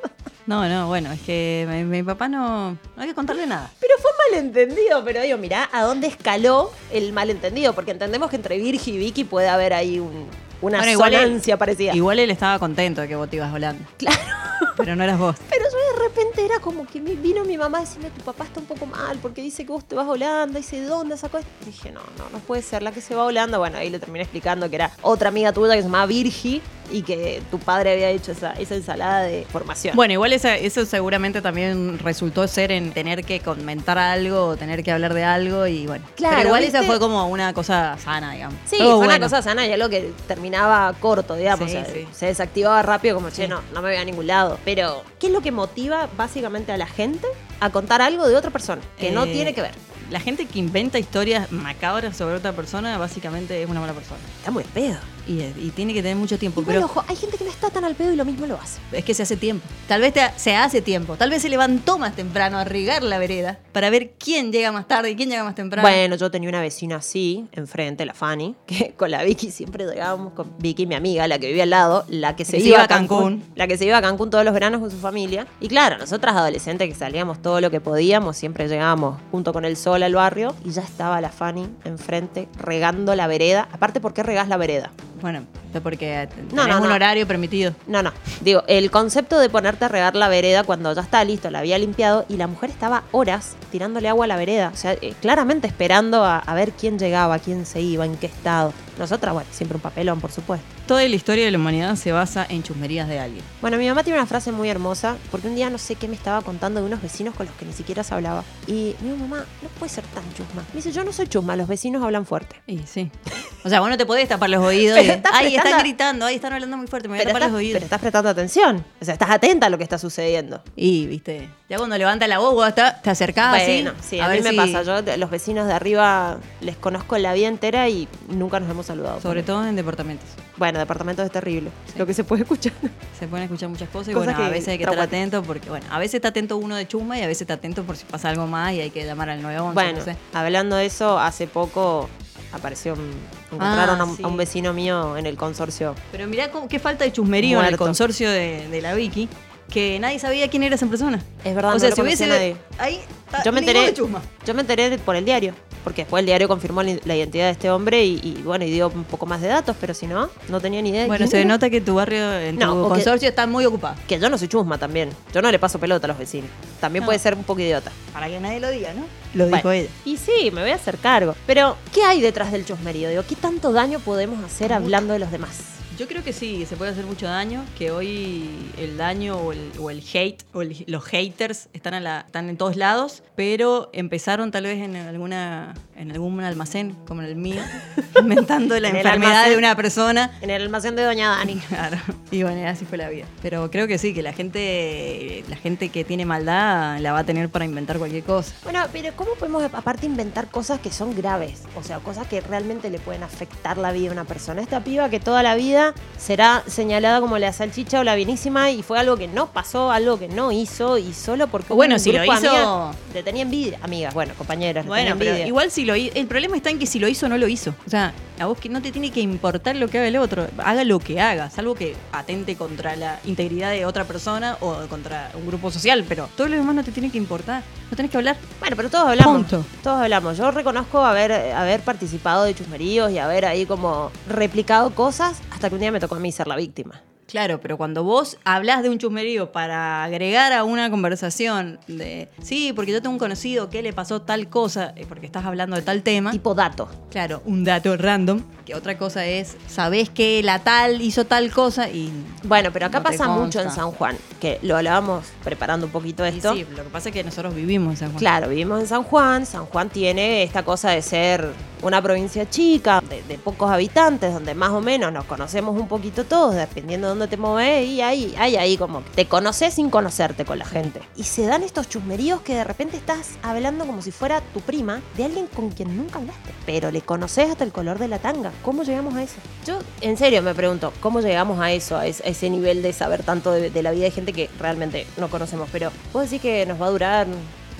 No, 0.46 0.68
no, 0.68 0.88
bueno, 0.88 1.12
es 1.12 1.20
que 1.20 1.64
mi, 1.70 1.84
mi 1.84 2.02
papá 2.02 2.26
no, 2.28 2.72
no 2.72 2.78
hay 2.96 3.06
que 3.08 3.14
contarle 3.14 3.46
nada. 3.46 3.70
Pero 3.80 3.94
fue 4.00 4.10
malentendido, 4.30 5.04
pero 5.04 5.22
digo, 5.22 5.38
mirá 5.38 5.68
a 5.72 5.82
dónde 5.84 6.06
escaló 6.08 6.72
el 6.92 7.12
malentendido, 7.12 7.72
porque 7.72 7.92
entendemos 7.92 8.30
que 8.30 8.36
entre 8.36 8.58
Virgi 8.58 8.92
y 8.92 8.98
Vicky 8.98 9.24
puede 9.24 9.48
haber 9.48 9.72
ahí 9.74 10.00
un- 10.00 10.26
una 10.60 10.78
Bueno, 10.78 10.92
igual 10.92 11.14
él- 11.14 11.20
sonancia 11.26 11.56
parecida. 11.56 11.94
Igual 11.94 12.18
él 12.18 12.30
estaba 12.30 12.58
contento 12.58 13.00
de 13.00 13.08
que 13.08 13.16
vos 13.16 13.28
te 13.28 13.36
ibas 13.36 13.50
a 13.50 13.54
Holanda. 13.54 13.84
Claro. 13.96 14.18
Pero 14.76 14.96
no 14.96 15.04
eras 15.04 15.18
vos. 15.18 15.36
Pero 15.50 15.64
yo 15.64 15.96
de 15.98 16.08
repente 16.08 16.44
era 16.44 16.58
como 16.60 16.86
que 16.86 17.00
me 17.00 17.14
vino 17.14 17.44
mi 17.44 17.56
mamá 17.58 17.78
a 17.78 17.80
decirme, 17.82 18.10
tu 18.10 18.22
papá 18.22 18.44
está 18.44 18.60
un 18.60 18.66
poco 18.66 18.86
mal, 18.86 19.18
porque 19.20 19.42
dice 19.42 19.64
que 19.66 19.72
vos 19.72 19.84
te 19.86 19.94
vas 19.94 20.06
a 20.06 20.10
Holanda, 20.10 20.58
dice, 20.58 20.80
¿de 20.80 20.86
dónde 20.86 21.16
sacó 21.16 21.38
esto? 21.38 21.50
Dije, 21.66 21.90
no, 21.92 22.00
no, 22.18 22.28
no 22.32 22.38
puede 22.40 22.62
ser 22.62 22.82
la 22.82 22.92
que 22.92 23.00
se 23.00 23.14
va 23.14 23.22
a 23.22 23.26
Holanda. 23.26 23.58
Bueno, 23.58 23.78
ahí 23.78 23.90
le 23.90 23.98
terminé 23.98 24.22
explicando 24.22 24.68
que 24.70 24.76
era 24.76 24.92
otra 25.02 25.28
amiga 25.28 25.52
tuya 25.52 25.72
que 25.74 25.80
se 25.80 25.84
llamaba 25.88 26.06
Virgi 26.06 26.62
y 26.90 27.02
que 27.02 27.42
tu 27.50 27.58
padre 27.58 27.92
había 27.92 28.10
hecho 28.10 28.32
esa, 28.32 28.52
esa 28.52 28.74
ensalada 28.74 29.22
de 29.22 29.46
formación. 29.50 29.94
Bueno, 29.96 30.12
igual 30.14 30.32
esa- 30.32 30.56
eso 30.56 30.84
seguramente 30.86 31.40
también 31.42 31.98
resultó 31.98 32.46
ser 32.48 32.72
en 32.72 32.92
tener 32.92 33.24
que 33.24 33.40
comentar 33.40 33.98
algo 33.98 34.46
o 34.46 34.56
tener 34.56 34.82
que 34.82 34.90
hablar 34.92 35.14
de 35.14 35.24
algo 35.24 35.66
y 35.66 35.86
bueno. 35.86 36.04
Claro, 36.16 36.36
Pero 36.36 36.48
igual 36.48 36.64
esa 36.64 36.80
¿viste? 36.80 36.86
fue 36.92 37.00
como 37.00 37.28
una 37.28 37.52
cosa 37.54 37.96
sana, 37.98 38.32
digamos. 38.32 38.56
Sí, 38.64 38.76
fue 38.78 38.96
una 38.98 39.18
cosa 39.20 39.42
sana 39.42 39.66
y 39.66 39.72
algo 39.72 39.88
que 39.88 40.12
terminaba 40.26 40.92
corto, 41.00 41.34
digamos. 41.36 41.70
Sí, 41.70 41.76
o 41.76 41.84
sea, 41.84 41.92
sí. 41.94 42.06
Se 42.12 42.26
desactivaba 42.26 42.82
rápido 42.82 43.14
como, 43.14 43.30
che, 43.30 43.44
Sí. 43.44 43.48
no, 43.48 43.60
no 43.72 43.82
me 43.82 43.90
voy 43.90 43.98
a 43.98 44.04
ningún 44.04 44.26
lado. 44.26 44.58
Pero, 44.64 45.02
¿qué 45.18 45.28
es 45.28 45.32
lo 45.32 45.40
que 45.40 45.52
motiva 45.52 46.08
básicamente 46.16 46.72
a 46.72 46.76
la 46.76 46.86
gente 46.86 47.26
a 47.60 47.70
contar 47.70 48.02
algo 48.02 48.26
de 48.28 48.36
otra 48.36 48.50
persona? 48.50 48.82
Que 48.98 49.10
no 49.10 49.24
Eh, 49.24 49.32
tiene 49.32 49.54
que 49.54 49.62
ver. 49.62 49.72
La 50.10 50.18
gente 50.18 50.46
que 50.46 50.58
inventa 50.58 50.98
historias 50.98 51.52
macabras 51.52 52.16
sobre 52.16 52.34
otra 52.34 52.50
persona 52.52 52.98
básicamente 52.98 53.62
es 53.62 53.70
una 53.70 53.78
mala 53.78 53.92
persona. 53.92 54.18
Está 54.38 54.50
muy 54.50 54.64
pedo. 54.64 54.98
Y, 55.30 55.42
y 55.42 55.70
tiene 55.76 55.94
que 55.94 56.02
tener 56.02 56.16
mucho 56.16 56.38
tiempo. 56.38 56.60
Igual, 56.60 56.74
pero 56.76 56.86
ojo, 56.86 57.04
hay 57.06 57.14
gente 57.14 57.36
que 57.38 57.44
no 57.44 57.50
está 57.50 57.70
tan 57.70 57.84
al 57.84 57.94
pedo 57.94 58.12
y 58.12 58.16
lo 58.16 58.24
mismo 58.24 58.46
lo 58.46 58.56
hace. 58.56 58.80
es 58.90 59.04
que 59.04 59.14
se 59.14 59.22
hace 59.22 59.36
tiempo. 59.36 59.64
Tal 59.86 60.00
vez 60.00 60.12
te- 60.12 60.28
se 60.36 60.56
hace 60.56 60.82
tiempo. 60.82 61.14
Tal 61.16 61.30
vez 61.30 61.40
se 61.42 61.48
levantó 61.48 61.98
más 61.98 62.16
temprano 62.16 62.58
a 62.58 62.64
regar 62.64 63.04
la 63.04 63.18
vereda 63.18 63.58
para 63.72 63.90
ver 63.90 64.14
quién 64.18 64.50
llega 64.50 64.72
más 64.72 64.88
tarde 64.88 65.10
y 65.12 65.14
quién 65.16 65.28
llega 65.30 65.44
más 65.44 65.54
temprano. 65.54 65.86
Bueno, 65.86 66.16
yo 66.16 66.32
tenía 66.32 66.48
una 66.48 66.60
vecina 66.60 66.96
así, 66.96 67.46
enfrente, 67.52 68.04
la 68.04 68.14
Fanny, 68.14 68.56
que 68.66 68.94
con 68.96 69.10
la 69.12 69.22
Vicky 69.22 69.52
siempre 69.52 69.86
llegábamos 69.86 70.32
con 70.32 70.52
Vicky, 70.58 70.86
mi 70.86 70.96
amiga, 70.96 71.28
la 71.28 71.38
que 71.38 71.46
vivía 71.46 71.62
al 71.62 71.70
lado, 71.70 72.04
la 72.08 72.34
que 72.34 72.44
se, 72.44 72.56
que 72.56 72.62
se 72.62 72.66
iba, 72.68 72.76
iba 72.78 72.80
a 72.82 72.84
a 72.86 72.88
Cancún, 72.88 73.18
Cancún. 73.38 73.44
La 73.54 73.68
que 73.68 73.78
se 73.78 73.84
iba 73.86 73.96
a 73.98 74.02
Cancún 74.02 74.30
todos 74.30 74.44
los 74.44 74.52
veranos 74.52 74.80
con 74.80 74.90
su 74.90 74.98
familia. 74.98 75.46
Y 75.60 75.68
claro, 75.68 75.96
nosotras 75.98 76.34
adolescentes 76.34 76.88
que 76.88 76.94
salíamos 76.96 77.40
todo 77.40 77.60
lo 77.60 77.70
que 77.70 77.80
podíamos, 77.80 78.36
siempre 78.36 78.66
llegábamos 78.66 79.20
junto 79.30 79.52
con 79.52 79.64
el 79.64 79.76
sol 79.76 80.02
al 80.02 80.14
barrio 80.14 80.56
y 80.64 80.70
ya 80.72 80.82
estaba 80.82 81.20
la 81.20 81.30
Fanny 81.30 81.68
enfrente 81.84 82.48
regando 82.58 83.14
la 83.14 83.28
vereda. 83.28 83.68
Aparte, 83.72 84.00
¿por 84.00 84.12
qué 84.12 84.22
regás 84.24 84.48
la 84.48 84.56
vereda? 84.56 84.90
Bueno, 85.20 85.44
es 85.74 85.80
porque 85.80 86.28
No, 86.52 86.62
tenés 86.62 86.76
no, 86.76 86.82
un 86.82 86.88
no. 86.88 86.94
horario 86.94 87.26
permitido. 87.26 87.74
No, 87.86 88.02
no. 88.02 88.12
Digo, 88.40 88.62
el 88.66 88.90
concepto 88.90 89.38
de 89.38 89.48
ponerte 89.50 89.84
a 89.84 89.88
regar 89.88 90.16
la 90.16 90.28
vereda 90.28 90.64
cuando 90.64 90.92
ya 90.94 91.02
está 91.02 91.22
listo, 91.24 91.50
la 91.50 91.60
había 91.60 91.78
limpiado 91.78 92.24
y 92.28 92.36
la 92.36 92.46
mujer 92.46 92.70
estaba 92.70 93.02
horas 93.12 93.56
tirándole 93.70 94.08
agua 94.08 94.24
a 94.24 94.28
la 94.28 94.36
vereda. 94.36 94.70
O 94.72 94.76
sea, 94.76 94.92
eh, 94.94 95.14
claramente 95.20 95.66
esperando 95.66 96.24
a, 96.24 96.38
a 96.38 96.54
ver 96.54 96.72
quién 96.72 96.98
llegaba, 96.98 97.38
quién 97.38 97.66
se 97.66 97.80
iba, 97.80 98.04
en 98.04 98.16
qué 98.16 98.26
estado. 98.26 98.72
Nosotras, 98.98 99.32
bueno, 99.32 99.48
siempre 99.52 99.76
un 99.76 99.82
papelón, 99.82 100.20
por 100.20 100.30
supuesto. 100.32 100.66
Toda 100.86 101.02
la 101.08 101.14
historia 101.14 101.44
de 101.44 101.50
la 101.52 101.58
humanidad 101.58 101.94
se 101.96 102.10
basa 102.12 102.44
en 102.48 102.62
chusmerías 102.62 103.08
de 103.08 103.20
alguien. 103.20 103.44
Bueno, 103.60 103.76
mi 103.78 103.86
mamá 103.88 104.02
tiene 104.02 104.18
una 104.18 104.26
frase 104.26 104.50
muy 104.52 104.68
hermosa, 104.68 105.16
porque 105.30 105.46
un 105.46 105.54
día 105.54 105.70
no 105.70 105.78
sé 105.78 105.94
qué 105.94 106.08
me 106.08 106.16
estaba 106.16 106.42
contando 106.42 106.80
de 106.80 106.86
unos 106.86 107.00
vecinos 107.00 107.34
con 107.34 107.46
los 107.46 107.54
que 107.54 107.64
ni 107.64 107.72
siquiera 107.72 108.02
se 108.02 108.12
hablaba. 108.12 108.42
Y 108.66 108.96
mi 109.00 109.10
mamá, 109.16 109.44
no 109.62 109.68
puede 109.78 109.90
ser 109.90 110.04
tan 110.06 110.24
chusma. 110.34 110.62
Me 110.72 110.76
dice, 110.78 110.90
yo 110.92 111.04
no 111.04 111.12
soy 111.12 111.28
chusma, 111.28 111.54
los 111.56 111.68
vecinos 111.68 112.02
hablan 112.02 112.26
fuerte. 112.26 112.56
Y 112.66 112.78
sí. 112.86 113.10
O 113.62 113.68
sea, 113.68 113.80
vos 113.80 113.90
no 113.90 113.96
te 113.96 114.06
podés 114.06 114.28
tapar 114.28 114.48
los 114.50 114.62
oídos. 114.64 114.98
Y, 115.04 115.08
estás 115.10 115.32
ay, 115.34 115.46
prestando- 115.48 115.68
están 115.68 115.80
gritando, 115.80 116.26
ay, 116.26 116.34
están 116.36 116.52
hablando 116.54 116.76
muy 116.76 116.86
fuerte, 116.86 117.08
me 117.08 117.16
voy 117.16 117.20
a 117.22 117.24
tapar 117.26 117.42
estás, 117.42 117.52
los 117.52 117.58
oídos. 117.58 117.72
pero 117.74 117.84
estás 117.84 118.00
prestando 118.00 118.30
atención. 118.30 118.84
O 119.00 119.04
sea, 119.04 119.12
estás 119.14 119.30
atenta 119.30 119.66
a 119.66 119.70
lo 119.70 119.76
que 119.78 119.84
está 119.84 119.98
sucediendo. 119.98 120.62
Y, 120.76 121.06
viste, 121.06 121.48
ya 121.68 121.76
cuando 121.76 121.96
levanta 121.98 122.26
la 122.26 122.38
voz, 122.38 122.54
vos 122.54 122.74
te 122.74 123.10
acercás 123.10 123.50
Bueno, 123.50 123.92
así. 123.98 124.08
sí, 124.16 124.20
a, 124.20 124.28
mí 124.28 124.34
ver 124.34 124.42
me 124.44 124.50
si- 124.50 124.56
pasa. 124.56 124.82
Yo 125.02 125.16
los 125.16 125.30
vecinos 125.30 125.66
de 125.66 125.72
arriba 125.74 126.38
les 126.60 126.76
conozco 126.76 127.18
la 127.18 127.32
vida 127.34 127.48
entera 127.48 127.88
y 127.88 128.08
nunca 128.28 128.60
nos 128.60 128.70
hemos 128.70 128.86
saludado. 128.86 129.20
Sobre 129.20 129.42
todo 129.42 129.66
en 129.66 129.76
departamentos. 129.76 130.26
Bueno, 130.56 130.78
departamentos 130.78 131.24
es 131.26 131.32
terrible. 131.32 131.70
Sí. 131.86 131.98
Lo 131.98 132.06
que 132.06 132.14
se 132.14 132.24
puede 132.24 132.42
escuchar. 132.42 132.72
Se 133.18 133.26
pueden 133.28 133.44
escuchar 133.44 133.68
muchas 133.68 133.88
cosas 133.90 134.08
y 134.08 134.12
Cosas 134.14 134.34
bueno, 134.34 134.46
a 134.46 134.50
veces 134.50 134.68
hay 134.68 134.78
que 134.78 134.84
estar 134.84 134.98
atento 134.98 135.42
porque, 135.42 135.68
bueno, 135.68 135.84
a 135.90 135.98
veces 135.98 136.14
está 136.16 136.28
atento 136.28 136.56
uno 136.56 136.76
de 136.76 136.86
chusma 136.88 137.18
y 137.18 137.22
a 137.22 137.26
veces 137.26 137.42
está 137.42 137.54
atento 137.54 137.82
por 137.84 137.96
si 137.96 138.04
pasa 138.06 138.30
algo 138.30 138.46
más 138.46 138.72
y 138.74 138.80
hay 138.80 138.90
que 138.90 139.04
llamar 139.04 139.28
al 139.30 139.42
911. 139.42 139.74
Bueno, 139.74 139.98
no 139.98 140.04
sé. 140.04 140.16
hablando 140.32 140.76
de 140.76 140.86
eso, 140.86 141.18
hace 141.18 141.46
poco 141.46 142.08
apareció 142.52 142.94
un, 142.94 143.10
encontraron 143.52 144.00
Ah, 144.00 144.02
a, 144.02 144.04
un, 144.06 144.16
sí. 144.16 144.22
a 144.22 144.26
un 144.26 144.36
vecino 144.36 144.72
mío 144.72 145.16
en 145.16 145.26
el 145.26 145.36
consorcio. 145.36 145.94
Pero 146.12 146.26
mirá 146.26 146.50
cómo- 146.50 146.68
qué 146.68 146.78
falta 146.78 147.04
de 147.04 147.12
chusmerío 147.12 147.60
en 147.60 147.66
el 147.66 147.76
consorcio 147.76 148.30
de, 148.30 148.68
de 148.68 148.80
la 148.82 148.94
Vicky, 148.94 149.28
que 149.70 149.98
nadie 150.00 150.18
sabía 150.18 150.48
quién 150.48 150.62
era 150.64 150.74
esa 150.74 150.86
persona. 150.86 151.22
Es 151.44 151.54
verdad, 151.54 151.70
o 151.70 151.74
no 151.74 151.80
sea, 151.80 151.90
lo 151.90 151.94
si 151.96 152.02
hubiese... 152.02 152.26
nadie. 152.26 152.56
Ahí 152.78 153.00
está, 153.26 153.42
Yo 153.44 153.52
me 153.52 153.60
enteré, 153.60 153.94
yo 153.94 154.54
me 154.54 154.60
enteré 154.62 154.98
por 154.98 155.14
el 155.16 155.24
diario, 155.24 155.54
porque 155.84 156.02
después 156.02 156.20
el 156.20 156.26
diario 156.26 156.48
confirmó 156.48 156.82
la 156.82 157.16
identidad 157.16 157.46
de 157.46 157.50
este 157.52 157.70
hombre 157.70 158.04
y, 158.04 158.20
y, 158.22 158.42
bueno, 158.42 158.64
y 158.64 158.70
dio 158.70 158.88
un 158.88 159.04
poco 159.04 159.26
más 159.26 159.40
de 159.40 159.48
datos, 159.48 159.76
pero 159.80 159.94
si 159.94 160.06
no, 160.06 160.28
no 160.48 160.60
tenía 160.60 160.82
ni 160.82 160.90
idea. 160.90 161.02
de 161.02 161.06
Bueno, 161.08 161.26
se 161.26 161.44
nota 161.44 161.70
que 161.70 161.80
tu 161.80 161.94
barrio, 161.94 162.32
en 162.38 162.56
No, 162.56 162.74
tu 162.74 162.82
que- 162.84 162.88
consorcio, 162.90 163.28
está 163.28 163.46
muy 163.46 163.64
ocupado. 163.66 163.96
Que 164.08 164.18
yo 164.18 164.28
no 164.28 164.38
soy 164.38 164.48
chusma 164.48 164.78
también. 164.78 165.10
Yo 165.34 165.42
no 165.42 165.50
le 165.50 165.58
paso 165.58 165.78
pelota 165.78 166.06
a 166.06 166.08
los 166.08 166.18
vecinos. 166.18 166.50
También 166.80 167.02
No. 167.02 167.06
puede 167.06 167.18
ser 167.18 167.34
un 167.34 167.44
poco 167.44 167.60
idiota. 167.60 167.90
Para 168.12 168.28
que 168.28 168.40
nadie 168.40 168.60
lo 168.60 168.70
diga, 168.70 168.92
¿no? 168.94 169.02
Lo 169.34 169.44
Bueno, 169.44 169.56
dijo 169.56 169.70
ella. 169.70 169.88
Y 170.04 170.16
sí, 170.16 170.50
me 170.52 170.60
voy 170.62 170.70
a 170.70 170.74
hacer 170.76 170.98
cargo. 170.98 171.34
Pero, 171.46 171.76
¿qué 171.94 172.02
hay 172.02 172.20
detrás 172.20 172.52
del 172.52 172.64
chusmerío? 172.64 173.08
Digo, 173.10 173.22
¿qué 173.28 173.36
tanto 173.36 173.72
daño 173.72 174.00
podemos 174.00 174.42
hacer 174.44 174.72
hablando 174.72 175.12
de 175.12 175.18
los 175.20 175.30
demás? 175.30 175.58
Yo 176.00 176.08
creo 176.08 176.24
que 176.24 176.32
sí, 176.32 176.64
se 176.64 176.76
puede 176.76 176.92
hacer 176.92 177.04
mucho 177.04 177.26
daño, 177.26 177.62
que 177.76 177.90
hoy 177.90 178.48
el 178.78 178.96
daño 178.96 179.36
o 179.36 179.52
el, 179.90 180.02
hate 180.14 180.42
o 180.54 180.62
el- 180.62 180.82
los 180.86 181.04
haters 181.04 181.68
están, 181.74 181.92
a 181.92 182.00
la, 182.00 182.20
están 182.20 182.48
en 182.48 182.56
todos 182.56 182.76
lados, 182.76 183.22
pero 183.36 183.90
empezaron 183.92 184.50
tal 184.50 184.62
vez 184.64 184.78
en 184.82 184.96
alguna 184.96 185.74
en 186.00 186.10
algún 186.10 186.40
almacén 186.42 186.96
como 187.06 187.20
en 187.22 187.28
el 187.28 187.36
mío, 187.36 187.60
inventando 188.20 188.78
la 188.80 188.88
En 188.88 188.96
enfermedad 188.96 189.32
almacén. 189.32 189.52
de 189.52 189.58
una 189.58 189.76
persona. 189.76 190.30
En 190.40 190.50
el 190.50 190.62
almacén 190.62 190.96
de 190.96 191.02
Doña 191.04 191.28
Dani. 191.30 191.60
Claro, 191.68 191.98
y 192.30 192.42
bueno, 192.42 192.66
así 192.68 192.84
fue 192.84 192.98
la 192.98 193.08
vida. 193.10 193.26
Pero 193.42 193.70
creo 193.70 193.86
que 193.86 193.98
sí, 193.98 194.12
que 194.14 194.22
la 194.22 194.32
gente, 194.32 195.44
la 195.48 195.56
gente 195.56 195.88
que 195.90 196.04
tiene 196.04 196.24
maldad 196.26 196.98
la 197.00 197.12
va 197.12 197.20
a 197.20 197.24
tener 197.24 197.48
para 197.48 197.64
inventar 197.64 197.98
cualquier 197.98 198.22
cosa. 198.24 198.54
Bueno, 198.64 198.80
pero 198.92 199.10
¿cómo 199.14 199.32
podemos 199.38 199.62
aparte 199.72 200.06
inventar 200.06 200.48
cosas 200.48 200.80
que 200.80 200.90
son 200.90 201.14
graves? 201.14 201.62
O 201.76 201.82
sea, 201.82 201.98
cosas 202.00 202.26
que 202.26 202.40
realmente 202.40 202.90
le 202.90 202.98
pueden 202.98 203.22
afectar 203.22 203.76
la 203.78 203.92
vida 203.92 204.08
a 204.10 204.12
una 204.12 204.24
persona. 204.24 204.62
Esta 204.62 204.82
piba 204.82 205.08
que 205.10 205.20
toda 205.20 205.42
la 205.42 205.54
vida 205.54 205.94
será 206.18 206.62
señalada 206.66 207.20
como 207.20 207.38
la 207.38 207.52
salchicha 207.52 208.00
o 208.00 208.04
la 208.04 208.14
bienísima 208.14 208.70
y 208.70 208.82
fue 208.82 208.98
algo 208.98 209.16
que 209.16 209.28
no 209.28 209.52
pasó, 209.52 209.90
algo 209.92 210.18
que 210.18 210.28
no 210.28 210.50
hizo 210.52 210.98
y 210.98 211.12
solo 211.12 211.46
porque 211.48 211.72
Bueno, 211.72 211.94
un 211.96 212.00
si 212.00 212.12
lo 212.12 212.18
grupo 212.22 212.32
hizo- 212.38 212.48
amigas 212.48 212.96
le 213.14 213.22
tenía 213.22 213.42
envidia. 213.42 213.78
Amigas, 213.82 214.14
bueno, 214.14 214.32
compañeras, 214.36 214.86
Bueno, 214.86 215.14
pero 215.18 215.30
envidia. 215.30 215.46
igual 215.46 215.70
si 215.70 215.84
lo 215.84 215.89
hi- 215.96 216.10
el 216.14 216.26
problema 216.26 216.56
está 216.56 216.70
en 216.70 216.78
que 216.78 216.86
si 216.86 216.98
lo 216.98 217.08
hizo 217.08 217.26
o 217.26 217.28
no 217.28 217.38
lo 217.38 217.48
hizo. 217.48 217.74
O 217.86 217.90
sea, 217.90 218.12
a 218.38 218.46
vos 218.46 218.58
que 218.58 218.68
no 218.68 218.80
te 218.80 218.90
tiene 218.92 219.10
que 219.10 219.20
importar 219.20 219.76
lo 219.76 219.88
que 219.88 219.98
haga 219.98 220.08
el 220.08 220.16
otro, 220.16 220.46
haga 220.58 220.84
lo 220.84 220.98
que 220.98 221.20
haga, 221.20 221.50
salvo 221.50 221.74
que 221.74 221.94
atente 222.12 222.56
contra 222.56 222.96
la 222.96 223.18
integridad 223.24 223.70
de 223.70 223.84
otra 223.86 224.04
persona 224.04 224.56
o 224.60 224.74
contra 224.88 225.30
un 225.34 225.46
grupo 225.46 225.70
social, 225.70 226.04
pero 226.08 226.28
todo 226.36 226.48
lo 226.48 226.56
demás 226.56 226.74
no 226.74 226.82
te 226.84 226.92
tiene 226.92 227.10
que 227.10 227.18
importar, 227.18 227.62
no 227.90 227.96
tenés 227.96 228.10
que 228.10 228.16
hablar. 228.16 228.36
Bueno, 228.60 228.76
pero 228.76 228.88
todos 228.90 229.08
hablamos. 229.08 229.36
Punto. 229.38 229.64
Todos 229.82 230.00
hablamos. 230.00 230.38
Yo 230.38 230.50
reconozco 230.50 231.04
haber, 231.04 231.32
haber 231.52 231.80
participado 231.82 232.44
de 232.44 232.54
chusmeríos 232.54 233.10
y 233.10 233.18
haber 233.18 233.44
ahí 233.44 233.66
como 233.66 234.10
replicado 234.28 234.94
cosas 234.94 235.40
hasta 235.50 235.68
que 235.68 235.74
un 235.74 235.80
día 235.80 235.92
me 235.92 236.00
tocó 236.00 236.14
a 236.14 236.18
mí 236.20 236.32
ser 236.32 236.46
la 236.46 236.56
víctima. 236.56 237.00
Claro, 237.30 237.60
pero 237.60 237.76
cuando 237.76 238.02
vos 238.02 238.38
hablas 238.44 238.82
de 238.82 238.90
un 238.90 238.98
chusmerío 238.98 239.52
para 239.52 240.02
agregar 240.02 240.52
a 240.52 240.64
una 240.64 240.90
conversación 240.90 241.78
de, 241.86 242.28
sí, 242.42 242.72
porque 242.74 242.90
yo 242.90 243.00
tengo 243.00 243.12
un 243.12 243.18
conocido 243.20 243.70
que 243.70 243.82
le 243.82 243.92
pasó 243.92 244.22
tal 244.22 244.48
cosa, 244.48 244.92
eh, 244.96 245.06
porque 245.08 245.26
estás 245.26 245.44
hablando 245.44 245.76
de 245.76 245.82
tal 245.82 246.02
tema, 246.02 246.32
Tipo 246.32 246.54
dato. 246.54 246.88
claro, 247.10 247.40
un 247.44 247.62
dato 247.62 247.96
random, 247.96 248.42
que 248.66 248.74
otra 248.74 248.98
cosa 248.98 249.26
es, 249.26 249.56
sabés 249.68 250.10
que 250.10 250.42
la 250.42 250.58
tal 250.58 251.00
hizo 251.02 251.24
tal 251.24 251.52
cosa 251.52 251.88
y... 251.88 252.10
Bueno, 252.42 252.70
pero 252.72 252.86
acá 252.86 252.98
No 252.98 253.04
pasa 253.04 253.28
mucho 253.28 253.60
en. 253.60 253.70
San 253.70 253.92
Juan, 253.92 254.16
que 254.40 254.58
lo 254.62 254.76
hablábamos 254.76 255.26
preparando 255.44 255.86
un 255.86 255.92
poquito 255.92 256.24
y 256.24 256.30
esto. 256.30 256.54
sí, 256.54 256.66
lo 256.76 256.82
que 256.82 256.90
pasa 256.90 257.10
es 257.10 257.12
que 257.14 257.22
nosotros 257.22 257.54
vivimos 257.54 257.92
en 257.92 257.96
San 257.96 258.08
Juan. 258.08 258.18
Claro, 258.18 258.48
vivimos 258.48 258.80
en 258.80 258.88
San 258.88 259.04
Juan. 259.04 259.46
San 259.46 259.66
Juan 259.66 259.88
tiene 259.88 260.42
esta 260.42 260.64
cosa 260.64 260.90
de 260.90 261.02
ser 261.02 261.48
una 261.82 262.02
provincia 262.02 262.48
chica, 262.50 263.00
de, 263.08 263.22
de 263.22 263.38
pocos 263.38 263.70
habitantes, 263.70 264.32
donde 264.34 264.54
más 264.54 264.70
o 264.70 264.80
menos 264.80 265.12
nos 265.12 265.24
conocemos 265.24 265.78
un 265.78 265.88
poquito 265.88 266.24
todos, 266.24 266.54
dependiendo 266.54 267.06
de 267.06 267.10
dónde 267.10 267.19
te 267.28 267.36
mueves. 267.36 267.88
Y 267.88 268.00
hay, 268.00 268.34
hay 268.38 268.56
ahí 268.56 268.76
como 268.76 269.02
te 269.14 269.26
conoces 269.26 269.74
sin 269.74 269.90
conocerte 269.90 270.44
con 270.44 270.58
la 270.58 270.64
gente. 270.64 271.00
Y 271.16 271.24
se 271.24 271.46
dan 271.46 271.62
estos 271.62 271.88
chusmeríos 271.88 272.40
que 272.42 272.54
de 272.54 272.64
repente 272.64 272.96
estás 272.96 273.32
hablando 273.42 273.86
como 273.86 274.02
si 274.02 274.10
fuera 274.10 274.40
tu 274.52 274.60
prima 274.60 275.00
de 275.16 275.24
alguien 275.24 275.46
con 275.46 275.70
quien 275.70 275.96
nunca 275.96 276.18
hablaste. 276.18 276.50
Pero 276.66 276.90
le 276.90 277.02
conoces 277.02 277.50
hasta 277.50 277.64
el 277.64 277.72
color 277.72 277.98
de 277.98 278.08
la 278.08 278.18
tanga. 278.18 278.52
¿Cómo 278.62 278.82
llegamos 278.82 279.14
a 279.14 279.22
eso? 279.22 279.36
Yo, 279.66 279.78
en 280.00 280.16
serio, 280.16 280.42
me 280.42 280.54
pregunto, 280.54 280.92
¿cómo 281.00 281.20
llegamos 281.20 281.60
a 281.60 281.72
eso, 281.72 281.96
a 281.96 282.06
ese, 282.06 282.50
nivel 282.50 282.82
de 282.82 282.92
saber 282.92 283.22
tanto 283.22 283.52
de, 283.52 283.82
la 283.82 283.90
vida 283.90 284.04
de 284.04 284.10
gente 284.10 284.32
que 284.32 284.48
realmente 284.58 285.06
no 285.16 285.28
conocemos? 285.28 285.68
Pero, 285.72 285.90
¿vos 286.12 286.24
decís 286.24 286.40
que 286.40 286.66
nos 286.66 286.80
va 286.80 286.86
a 286.86 286.90
durar 286.90 287.26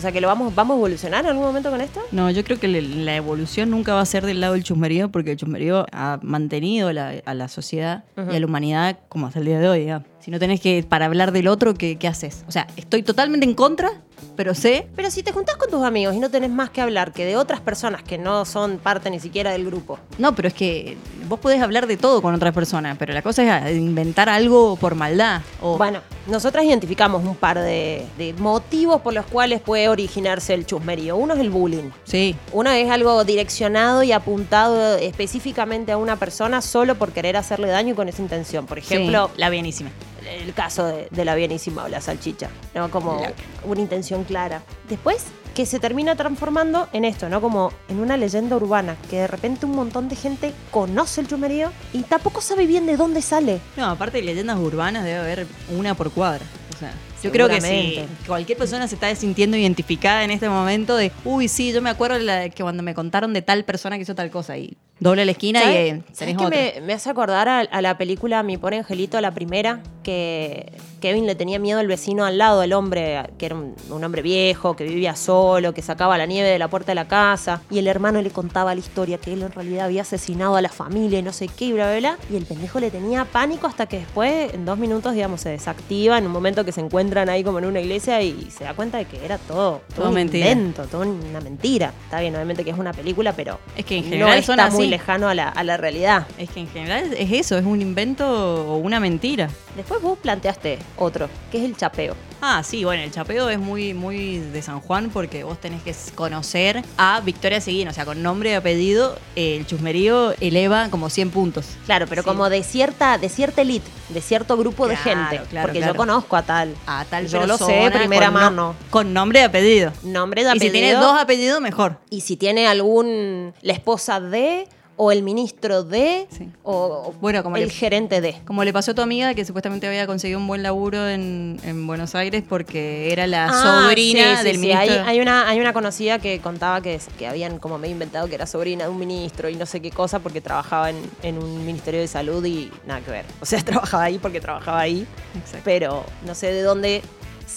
o 0.00 0.02
sea, 0.02 0.12
que 0.12 0.21
lo 0.23 0.28
vamos, 0.28 0.54
vamos 0.54 0.75
a 0.75 0.78
evolucionar 0.78 1.25
en 1.25 1.30
algún 1.33 1.45
momento 1.45 1.71
con 1.71 1.80
esto. 1.83 2.00
No, 2.11 2.30
yo 2.30 2.42
creo 2.42 2.59
que 2.59 2.69
le- 2.69 2.80
la 2.80 3.14
evolución 3.16 3.71
nunca 3.71 3.92
va 3.95 4.00
a 4.00 4.07
ser 4.07 4.25
del 4.25 4.40
lado 4.40 4.54
del 4.54 4.64
chusmerío, 4.64 5.11
porque 5.11 5.33
el 5.33 5.37
chusmerío 5.37 5.85
ha 5.92 6.19
mantenido 6.23 6.90
la- 6.92 7.21
a 7.25 7.35
la 7.35 7.49
sociedad 7.49 8.04
y 8.16 8.37
a 8.37 8.40
la 8.40 8.47
humanidad 8.47 8.99
como 9.11 9.26
hasta 9.26 9.40
el 9.40 9.45
día 9.45 9.59
de 9.61 9.69
hoy. 9.69 9.92
Si 10.21 10.31
no 10.31 10.39
tenés 10.39 10.61
que, 10.61 10.85
para 10.87 11.07
hablar 11.07 11.33
del 11.33 11.49
otro, 11.49 11.75
¿qué, 11.75 11.97
qué 11.97 12.07
haces? 12.07 12.45
O 12.47 12.53
sea, 12.53 12.67
estoy 12.77 13.03
totalmente 13.03 13.47
en 13.47 13.55
contra, 13.55 13.91
pero 14.37 14.55
sé 14.55 14.87
Pero 14.95 15.11
si 15.11 15.23
te 15.23 15.33
juntás 15.33 15.57
con 15.57 15.71
tus 15.71 15.83
amigos 15.83 16.15
y 16.15 16.19
no 16.19 16.31
tenés 16.31 16.50
más 16.50 16.71
que 16.71 16.81
hablar 16.81 17.12
que 17.12 17.25
de 17.25 17.37
otras 17.37 17.61
personas 17.61 18.03
que 18.03 18.19
no 18.19 18.45
son 18.45 18.79
parte 18.79 19.11
ni 19.11 19.19
siquiera 19.19 19.53
del 19.53 19.65
grupo. 19.65 19.99
No, 20.19 20.35
pero 20.35 20.49
es 20.49 20.55
que 20.55 20.97
vos 21.27 21.41
podés 21.41 21.62
hablar 21.62 21.87
de 21.87 21.97
todo 21.97 22.21
con 22.21 22.35
otras 22.35 22.53
personas, 22.53 22.97
pero 22.99 23.12
la 23.15 23.23
cosa 23.23 23.69
es 23.71 23.77
inventar 23.77 24.29
algo 24.29 24.77
por 24.77 24.95
maldad. 24.95 25.41
O, 25.62 25.79
Bueno, 25.79 26.00
nosotras 26.27 26.65
identificamos 26.65 27.25
un 27.25 27.35
par 27.35 27.59
de, 27.59 28.07
de 28.19 28.35
motivos 28.35 29.00
por 29.00 29.15
los 29.15 29.25
cuales 29.27 29.61
puede 29.61 29.89
originarse 29.89 30.53
el 30.55 30.67
chusmerío. 30.67 31.17
Uno 31.17 31.35
es 31.35 31.41
el 31.41 31.50
bullying. 31.50 31.91
sí, 32.05 32.37
Uno 32.53 32.71
es 32.71 32.91
algo 32.91 33.25
direccionado 33.25 34.03
y 34.03 34.12
apuntado 34.12 34.97
específicamente 34.97 35.93
a 35.93 35.97
una 35.97 36.17
persona 36.17 36.61
solo 36.61 36.95
por 36.97 37.13
querer 37.13 37.37
hacerle 37.39 37.69
daño 37.69 37.95
y 37.95 37.97
con 37.97 38.09
esa 38.09 38.21
intención. 38.21 38.67
Por 38.67 38.78
ejemplo, 38.78 39.30
sí, 39.35 39.41
la 39.41 39.49
bienísima. 39.50 39.91
El 40.30 40.54
caso 40.54 40.86
de, 40.86 41.08
de 41.10 41.25
la 41.25 41.34
bienísima 41.34 41.84
o 41.84 41.88
la 41.88 42.00
salchicha, 42.00 42.49
¿no? 42.75 42.90
Como 42.90 43.21
La- 43.21 43.32
una 43.64 43.80
intención 43.80 44.25
clara. 44.25 44.62
Después, 44.88 45.25
que 45.54 45.66
se 45.66 45.80
termina 45.80 46.14
transformando 46.14 46.88
en 46.93 47.04
esto, 47.04 47.28
¿no? 47.28 47.40
Como 47.40 47.73
en 47.88 47.99
una 47.99 48.16
leyenda 48.16 48.56
urbana, 48.56 48.97
que 49.10 49.19
de 49.19 49.26
repente 49.26 49.66
un 49.66 49.73
montón 49.75 50.08
de 50.08 50.14
gente 50.16 50.52
conoce 50.71 51.21
el 51.21 51.26
chumerío 51.28 51.71
y 51.93 52.02
tampoco 52.02 52.40
sabe 52.40 52.66
bien 52.66 52.86
de 52.86 52.97
dónde 52.97 53.21
sale. 53.21 53.60
No, 53.76 53.86
aparte 53.86 54.19
de 54.19 54.25
leyendas 54.25 54.58
urbanas 54.58 55.02
debe 55.04 55.19
haber 55.19 55.47
una 55.76 55.95
por 55.95 56.12
cuadra. 56.12 56.45
O 56.75 56.78
sea, 56.78 56.93
yo 57.23 57.30
creo 57.32 57.49
que 57.49 57.60
Seguramente. 57.60 58.06
cualquier 58.26 58.56
persona 58.56 58.86
se 58.88 58.95
está 58.95 59.14
sintiendo 59.14 59.56
identificada 59.56 60.23
en 60.25 60.30
este 60.30 60.49
momento 60.49 60.97
de, 60.97 61.10
uy, 61.25 61.49
sí, 61.49 61.73
yo 61.73 61.82
me 61.82 61.90
acuerdo 61.90 62.16
de 62.16 62.25
la- 62.25 62.49
que 62.49 62.62
cuando 62.62 62.82
me 62.82 62.95
contaron 62.95 63.32
de 63.34 63.43
tal 63.43 63.64
persona 63.64 63.97
que 63.97 64.02
hizo 64.02 64.14
tal 64.14 64.30
cosa 64.30 64.56
y 64.56 64.76
doble 65.00 65.25
la 65.25 65.32
esquina 65.32 65.65
y 65.65 65.76
eh, 65.76 66.02
¿Sabes 66.13 66.19
tenés 66.19 66.36
que 66.36 66.49
me, 66.80 66.86
me 66.86 66.93
hace 66.93 67.10
acordar 67.10 67.49
a, 67.49 67.60
a 67.60 67.82
la 67.82 67.99
película 67.99 68.43
Mi 68.43 68.56
pobre 68.56 68.78
angelito, 68.78 69.21
la 69.21 69.32
primera, 69.32 69.80
que 70.02 70.73
Kevin 71.00 71.26
le 71.26 71.34
tenía 71.34 71.58
miedo 71.58 71.78
al 71.78 71.86
vecino 71.86 72.25
al 72.26 72.36
lado, 72.36 72.63
el 72.63 72.75
hombre, 72.75 73.23
que 73.39 73.47
era 73.47 73.54
un, 73.54 73.75
un 73.91 74.04
hombre 74.04 74.21
viejo, 74.21 74.76
que 74.76 74.84
vivía 74.84 75.17
solo, 75.17 75.73
que 75.73 75.80
sacaba 75.80 76.19
la 76.19 76.26
nieve 76.26 76.49
de 76.50 76.58
la 76.58 76.69
puerta 76.69 76.91
de 76.93 76.95
la 76.95 77.08
casa, 77.08 77.63
y 77.71 77.78
el 77.78 77.86
hermano 77.86 78.21
le 78.21 78.30
contaba 78.30 78.75
la 78.75 78.80
historia, 78.80 79.17
que 79.17 79.32
él 79.32 79.41
en 79.43 79.50
realidad 79.52 79.86
había 79.86 80.02
asesinado 80.02 80.56
a 80.56 80.63
la 80.63 80.69
familia 80.69 81.19
y 81.19 81.23
no 81.23 81.32
sé 81.32 81.49
qué, 81.49 81.67
y 81.67 81.73
bla, 81.73 81.89
bla, 81.91 81.99
bla, 81.99 82.19
y 82.30 82.36
el 82.36 82.45
pendejo 82.45 82.80
le 82.80 82.91
tenía 82.91 83.25
pánico 83.25 83.67
hasta 83.67 83.86
que 83.86 83.99
después, 84.00 84.52
en 84.52 84.67
dos 84.67 84.76
minutos, 84.78 85.15
digamos, 85.15 85.41
se 85.41 85.49
desactiva, 85.49 86.19
en 86.19 86.26
un 86.26 86.32
momento 86.32 86.65
que 86.67 86.73
se 86.73 86.82
encuentran 86.82 87.30
ahí 87.30 87.43
como 87.43 87.58
en 87.60 87.65
una 87.65 87.80
iglesia 87.80 88.21
y 88.23 88.49
se 88.50 88.65
da 88.65 88.75
cuenta 88.75 88.99
de 88.99 89.06
que 89.06 89.25
era 89.25 89.39
todo, 89.39 89.80
todo, 89.89 89.97
Todo 89.97 90.08
un 90.10 90.15
mentira. 90.17 90.50
invento, 90.50 90.84
todo 90.84 91.02
una 91.02 91.41
mentira. 91.41 91.95
Está 92.04 92.21
bien, 92.21 92.34
obviamente 92.34 92.63
que 92.63 92.71
es 92.71 92.78
una 92.78 92.93
película, 92.93 93.32
pero 93.32 93.58
Es 93.75 93.86
que 93.86 93.97
en 93.97 94.04
general 94.04 94.45
son 94.45 94.56
muy 94.56 94.65
así. 94.89 94.90
Lejano 94.91 95.29
a 95.29 95.35
la, 95.35 95.49
a 95.49 95.65
la 95.65 95.76
realidad. 95.76 96.26
Es 96.39 96.50
que 96.50 96.61
en 96.61 96.69
general 96.69 97.15
es 97.17 97.33
eso, 97.33 97.57
es 97.57 97.65
un 97.65 97.81
invento 97.81 98.26
o 98.26 98.76
una 98.76 99.00
mentira. 99.00 99.49
Después 99.76 100.03
vos 100.03 100.19
planteaste 100.19 100.79
otro, 100.99 101.29
que 101.50 101.59
es 101.59 101.65
el 101.65 101.76
chapeo. 101.76 102.15
Ah, 102.43 102.63
sí, 102.65 102.85
bueno, 102.85 103.03
el 103.03 103.11
chapeo 103.11 103.50
es 103.50 103.59
muy, 103.59 103.93
muy 103.93 104.39
de 104.39 104.63
San 104.63 104.81
Juan 104.81 105.11
porque 105.11 105.45
vos 105.45 105.61
tenés 105.61 105.83
que 105.83 105.95
conocer 106.15 106.83
a 106.97 107.21
Victoria 107.21 107.61
Seguín, 107.61 107.89
o 107.89 107.93
sea, 107.93 108.07
con 108.07 108.23
nombre 108.23 108.50
y 108.50 108.55
apellido, 108.55 109.19
el 109.37 109.67
chusmerío 109.67 110.33
eleva 110.41 110.89
como 110.91 111.11
100 111.11 111.31
puntos. 111.31 111.67
Claro, 111.85 112.07
pero 112.09 112.23
Sí. 112.23 112.29
como 112.29 112.49
de 112.49 112.63
cierta, 112.63 113.19
de 113.19 113.29
cierta 113.29 113.61
elite, 113.61 113.89
de 114.09 114.21
cierto 114.23 114.57
grupo 114.57 114.89
de 114.89 114.97
gente. 114.97 115.41
claro, 115.50 115.67
porque 115.67 115.79
claro. 115.81 115.93
yo 115.93 115.97
conozco 115.99 116.35
a 116.37 116.43
tal. 116.43 116.75
A 116.87 117.05
tal 117.05 117.29
Yo 117.29 117.47
lo 117.47 117.59
sé, 117.59 117.91
primera 117.93 118.26
con 118.26 118.35
no- 118.35 118.41
mano. 118.41 118.75
con 118.89 119.13
nombre 119.13 119.41
y 119.41 119.43
apellido. 119.43 119.93
Nombre 120.03 120.43
de 120.43 120.49
Y 120.57 120.61
si 120.61 120.67
apellido. 120.69 120.73
tiene 120.73 120.93
dos 120.95 121.21
apellidos, 121.21 121.61
mejor. 121.61 121.99
y 122.09 122.23
si 122.23 122.37
tiene 122.37 122.67
algún. 122.67 123.53
la 123.61 123.73
esposa 123.75 124.19
de, 124.21 124.67
o 125.02 125.10
el 125.13 125.23
ministro 125.23 125.82
de, 125.82 126.26
Sí. 126.30 126.47
o, 126.63 127.15
Bueno, 127.23 127.43
como 127.43 127.56
el 127.56 127.65
le- 127.65 127.71
gerente 127.71 128.21
de. 128.21 128.36
Como 128.45 128.65
le 128.65 128.73
pasó 128.75 128.91
a 128.91 128.95
tu 128.95 129.00
amiga 129.00 129.32
que 129.34 129.47
supuestamente 129.47 129.86
había 129.86 130.06
conseguido 130.06 130.39
un 130.39 130.47
buen 130.47 130.63
laburo 130.63 131.08
en, 131.08 131.58
en 131.65 131.86
Buenos 131.86 132.15
Aires 132.15 132.45
porque 132.47 133.10
era 133.10 133.26
la 133.26 133.47
Ah, 133.47 133.84
sobrina 133.86 134.32
sí, 134.32 134.36
sí, 134.41 134.45
del 134.45 134.56
sí. 134.56 134.60
ministro. 134.60 134.82
Hay, 135.06 135.17
hay 135.17 135.21
una, 135.21 135.49
hay 135.49 135.58
una 135.58 135.73
conocida 135.73 136.19
que 136.19 136.39
contaba 136.41 136.82
que, 136.82 137.00
que 137.19 137.26
habían 137.26 137.58
como 137.58 137.78
medio 137.78 137.93
inventado 137.95 138.28
que 138.28 138.34
era 138.34 138.47
sobrina 138.47 138.84
de 138.84 138.91
un 138.91 138.99
ministro 138.99 139.49
y 139.49 139.56
no 139.56 139.65
sé 139.65 139.80
qué 139.80 139.91
cosa 139.91 140.19
porque 140.19 140.43
trabajaba 140.43 140.91
en, 140.91 140.97
en 141.23 141.39
un 141.39 141.65
ministerio 141.65 142.00
de 142.00 142.06
salud 142.06 142.45
y 142.45 142.71
nada 142.86 143.00
que 143.00 143.10
ver. 143.10 143.25
O 143.41 143.47
sea, 143.47 143.60
trabajaba 143.65 144.04
ahí 144.04 144.19
porque 144.19 144.43
trabajaba 144.43 144.80
ahí, 144.80 145.06
Exacto. 145.34 145.63
pero 145.65 146.04
no 146.26 146.34
sé 146.34 146.52
de 146.52 146.60
dónde 146.60 147.00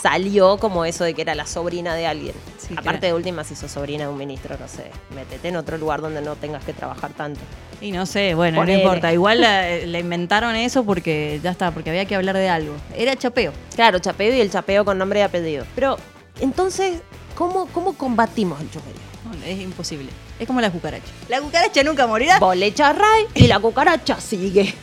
salió 0.01 0.57
como 0.57 0.85
eso 0.85 1.03
de 1.03 1.13
que 1.13 1.21
era 1.21 1.35
la 1.35 1.45
sobrina 1.45 1.95
de 1.95 2.07
alguien. 2.07 2.33
Sí, 2.57 2.73
Aparte 2.73 2.99
claro. 2.99 3.07
de 3.07 3.13
última, 3.13 3.43
si 3.43 3.55
sos 3.55 3.71
sobrina 3.71 4.05
de 4.05 4.09
un 4.09 4.17
ministro, 4.17 4.57
no 4.59 4.67
sé, 4.67 4.91
métete 5.15 5.49
en 5.49 5.55
otro 5.55 5.77
lugar 5.77 6.01
donde 6.01 6.21
no 6.21 6.35
tengas 6.35 6.63
que 6.63 6.73
trabajar 6.73 7.11
tanto. 7.13 7.39
Y 7.81 7.91
no 7.91 8.05
sé, 8.05 8.33
bueno, 8.33 8.59
Ponele. 8.59 8.77
no 8.77 8.83
importa. 8.83 9.13
Igual 9.13 9.41
le 9.41 9.99
inventaron 9.99 10.55
eso 10.55 10.83
porque 10.83 11.39
ya 11.43 11.51
está, 11.51 11.71
porque 11.71 11.89
había 11.89 12.05
que 12.05 12.15
hablar 12.15 12.35
de 12.37 12.49
algo. 12.49 12.75
Era 12.95 13.15
chapeo. 13.15 13.51
Claro, 13.75 13.99
chapeo 13.99 14.33
y 14.33 14.41
el 14.41 14.49
chapeo 14.49 14.85
con 14.85 14.97
nombre 14.97 15.19
y 15.19 15.23
apellido. 15.23 15.65
Pero, 15.75 15.97
entonces, 16.39 17.01
¿cómo, 17.35 17.67
cómo 17.67 17.93
combatimos 17.93 18.59
el? 18.61 18.67
No, 18.67 19.45
es 19.45 19.59
imposible. 19.59 20.09
Es 20.39 20.47
como 20.47 20.61
la 20.61 20.71
cucaracha. 20.71 21.11
La 21.29 21.41
cucaracha 21.41 21.83
nunca 21.83 22.07
morirá. 22.07 22.39
Bolecha 22.39 22.93
ray 22.93 23.25
y 23.35 23.47
la 23.47 23.59
cucaracha 23.59 24.19
sigue. 24.19 24.73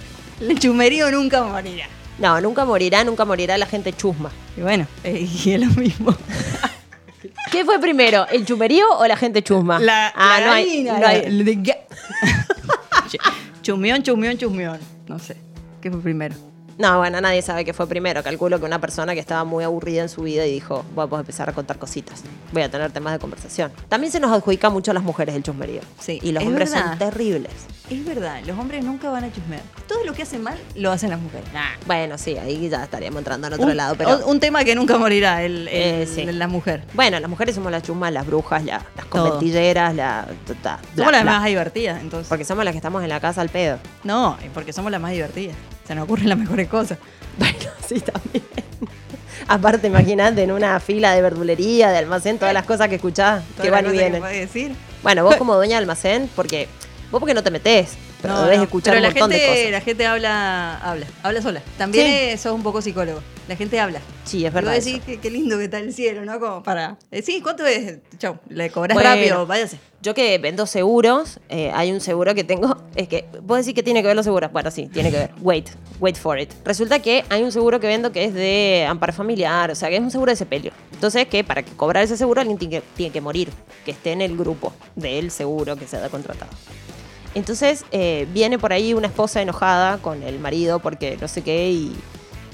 El 0.41 0.59
chumerío 0.59 1.11
nunca 1.11 1.43
morirá. 1.43 1.87
No, 2.21 2.41
nunca 2.41 2.65
morirá, 2.65 3.03
nunca 3.05 3.25
morirá 3.25 3.57
la 3.59 3.67
gente 3.67 3.93
chusma. 3.93 4.31
Y 4.57 4.61
bueno, 4.61 4.87
eh, 5.05 5.27
y 5.45 5.53
es 5.53 5.61
lo 5.61 5.67
mismo. 5.81 6.15
¿Qué 7.51 7.65
fue 7.65 7.79
primero, 7.81 8.27
el 8.31 8.45
chumerío 8.47 8.85
o 8.99 9.07
la 9.07 9.17
gente 9.17 9.43
chusma? 9.43 9.79
La, 9.81 10.09
ah, 10.15 10.39
la 10.41 10.47
no 10.47 10.53
hay, 10.53 10.65
gallina, 10.67 10.99
no 10.99 11.07
hay- 11.07 11.31
la- 11.31 11.45
de 11.45 11.57
ga- 11.59 11.79
chumión, 13.63 14.03
chumión, 14.03 14.37
chumión. 14.39 14.79
No 15.09 15.19
sé. 15.19 15.37
¿Qué 15.81 15.91
fue 15.91 16.01
primero? 16.01 16.35
No, 16.81 16.97
bueno, 16.97 17.21
nadie 17.21 17.43
sabe 17.43 17.65
qué 17.67 17.75
fue 17.75 17.87
primero. 17.87 18.23
Calculo 18.23 18.59
que 18.59 18.65
una 18.65 18.81
persona 18.81 19.13
que 19.13 19.21
estaba 19.21 19.45
muy 19.45 19.65
aburrida 19.65 20.01
en 20.01 20.09
su 20.09 20.23
vida 20.23 20.47
y 20.47 20.53
dijo, 20.55 20.83
vamos 20.95 21.19
a 21.19 21.21
empezar 21.21 21.47
a 21.51 21.53
contar 21.53 21.79
cositas. 21.79 22.23
Voy 22.53 22.63
a 22.63 22.71
tener 22.71 22.91
temas 22.91 23.13
de 23.13 23.19
conversación. 23.19 23.71
También 23.91 24.11
se 24.11 24.19
nos 24.19 24.33
adjudica 24.33 24.71
mucho 24.71 24.91
a 24.93 24.95
las 24.95 25.03
mujeres 25.03 25.35
el 25.35 25.43
chusmerío. 25.43 25.83
Sí, 25.99 26.19
Y 26.23 26.33
los 26.33 26.43
es 26.43 26.49
hombres 26.49 26.71
verdad. 26.71 26.89
son 26.89 26.99
terribles. 26.99 27.53
Es 27.91 28.03
verdad, 28.05 28.41
los 28.47 28.59
hombres 28.59 28.83
nunca 28.83 29.11
van 29.11 29.25
a 29.25 29.33
chusmear. 29.33 29.61
Todo 29.89 30.05
lo 30.05 30.15
que 30.15 30.23
hacen 30.23 30.43
mal 30.43 30.57
lo 30.75 30.91
hacen 30.91 31.11
las 31.11 31.21
mujeres. 31.21 31.47
Bueno, 31.87 32.17
sí, 32.17 32.39
ahí 32.39 32.69
ya 32.71 32.85
estaríamos 32.85 33.19
entrando 33.19 33.49
en 33.49 33.53
otro 33.55 33.67
un, 33.67 33.77
lado, 33.77 33.95
pero... 33.99 34.25
un 34.27 34.41
tema 34.41 34.65
que 34.65 34.75
nunca 34.75 34.97
morirá, 34.97 35.43
el, 35.43 35.69
el- 35.69 36.03
Eh, 36.03 36.07
sí. 36.07 36.25
la 36.25 36.47
mujer. 36.49 36.85
Bueno, 36.95 37.21
las 37.21 37.29
mujeres 37.29 37.55
somos 37.57 37.71
las 37.73 37.83
chumas, 37.83 38.11
las 38.13 38.27
brujas, 38.27 38.65
la- 38.65 38.87
las 38.97 39.07
Todo. 39.11 39.25
conventilleras, 39.33 39.95
la... 39.95 40.27
bla, 40.63 40.79
Somos 40.97 41.13
las 41.13 41.25
más 41.27 41.45
divertidas, 41.45 42.01
entonces. 42.01 42.29
Porque 42.29 42.45
somos 42.47 42.65
las 42.65 42.73
que 42.73 42.79
estamos 42.79 43.03
en 43.03 43.09
la 43.11 43.21
casa 43.21 43.41
al 43.43 43.51
pedo. 43.51 43.79
No, 44.05 44.39
porque 44.55 44.73
somos 44.73 44.91
las 44.91 45.01
más 45.01 45.11
divertidas. 45.13 45.57
Se 45.91 45.97
nos 45.97 46.05
ocurren 46.05 46.29
las 46.29 46.39
mejores 46.39 46.69
cosas. 46.69 46.99
Bueno, 47.37 47.59
sí, 47.85 47.99
también. 47.99 48.45
Aparte, 49.49 49.89
imagínate, 49.89 50.45
en 50.45 50.53
una 50.53 50.79
fila 50.79 51.17
de 51.17 51.23
verdulería, 51.23 51.91
de 51.91 51.99
almacén, 51.99 52.39
todas 52.39 52.55
las 52.55 52.65
cosas 52.65 52.89
que 52.89 52.95
escuchás, 52.95 53.43
que 53.61 53.71
van 53.71 53.87
y 53.87 53.91
vienen. 53.91 54.23
decir. 54.23 54.73
Bueno, 55.03 55.25
vos 55.25 55.35
como 55.39 55.57
dueña 55.57 55.73
de 55.73 55.79
almacén, 55.79 56.31
porque 56.37 56.69
vos 57.11 57.19
porque 57.19 57.35
no 57.35 57.43
te 57.43 57.51
metés, 57.51 57.97
pero 58.23 58.35
No, 58.35 58.43
debes 58.45 58.59
no, 58.59 58.65
escuchar 58.65 58.95
pero 58.95 59.07
un 59.09 59.15
la 59.15 59.21
gente, 59.21 59.37
de 59.39 59.47
cosas. 59.49 59.71
La 59.73 59.81
gente 59.81 60.07
habla, 60.07 60.77
habla, 60.79 61.07
habla 61.23 61.43
sola. 61.43 61.63
También 61.79 62.07
Sí. 62.07 62.13
eh, 62.13 62.39
sos 62.39 62.53
un 62.53 62.63
poco 62.63 62.83
psicólogo. 62.83 63.21
La 63.49 63.57
gente 63.57 63.81
habla. 63.81 64.01
Sí, 64.25 64.45
es 64.47 64.53
Y 64.53 64.55
verdad. 64.55 64.75
vos 64.77 64.85
decís 64.85 65.03
que 65.05 65.19
qué 65.19 65.29
lindo 65.29 65.59
que 65.59 65.65
está 65.65 65.79
el 65.79 65.93
cielo, 65.93 66.25
¿no? 66.25 66.39
Como 66.39 66.63
para 66.63 66.99
decir, 67.11 67.43
¿cuánto 67.43 67.67
es? 67.67 67.99
Chau, 68.19 68.39
le 68.49 68.71
cobras 68.71 68.95
Bueno, 68.95 69.11
rápido, 69.11 69.45
váyase. 69.47 69.79
Yo 70.03 70.15
que 70.15 70.39
vendo 70.39 70.67
seguros, 70.67 71.41
eh, 71.49 71.71
hay 71.75 71.91
un 71.91 72.01
seguro 72.01 72.33
que 72.35 72.45
tengo, 72.45 72.77
es 72.95 73.09
que, 73.09 73.27
vos 73.43 73.59
decís 73.59 73.75
que 73.75 73.83
tiene 73.83 74.03
que 74.03 74.07
ver 74.07 74.17
los 74.17 74.25
seguros, 74.25 74.53
bueno, 74.53 74.71
sí, 74.71 74.89
tiene 74.93 75.11
que 75.11 75.17
ver, 75.19 75.31
wait, 75.41 75.69
wait 75.99 76.17
for 76.17 76.39
it. 76.39 76.51
Resulta 76.65 77.01
que 77.01 77.25
hay 77.29 77.43
un 77.43 77.51
seguro 77.51 77.81
que 77.81 77.89
vendo 77.89 78.13
que 78.13 78.25
es 78.25 78.33
de 78.35 78.87
amparo 78.89 79.13
familiar, 79.13 79.71
o 79.73 79.75
sea, 79.75 79.89
que 79.89 79.97
es 79.97 80.01
un 80.03 80.11
seguro 80.13 80.31
de 80.31 80.37
sepelio. 80.37 80.71
Entonces, 80.93 81.27
que 81.27 81.43
para 81.43 81.63
que 81.65 81.73
cobrar 81.73 82.05
ese 82.05 82.17
seguro 82.17 82.41
alguien 82.41 82.57
tiene 82.57 82.77
que, 82.79 82.83
tiene 82.97 83.13
que 83.13 83.21
morir, 83.21 83.49
que 83.85 83.91
esté 83.91 84.13
en 84.13 84.21
el 84.23 84.37
grupo 84.37 84.73
del 84.95 85.31
seguro 85.33 85.75
que 85.77 85.89
se 85.89 85.97
ha 85.97 86.09
contratado. 86.09 86.51
Entonces, 87.35 87.85
eh, 87.93 88.27
viene 88.33 88.59
por 88.59 88.73
ahí 88.73 88.95
una 88.95 89.07
esposa 89.07 89.41
enojada 89.43 89.99
con 89.99 90.23
el 90.23 90.39
marido 90.41 90.79
porque 90.81 91.17
no 91.21 91.29
sé 91.29 91.43
qué 91.43 91.71
y... 91.71 91.97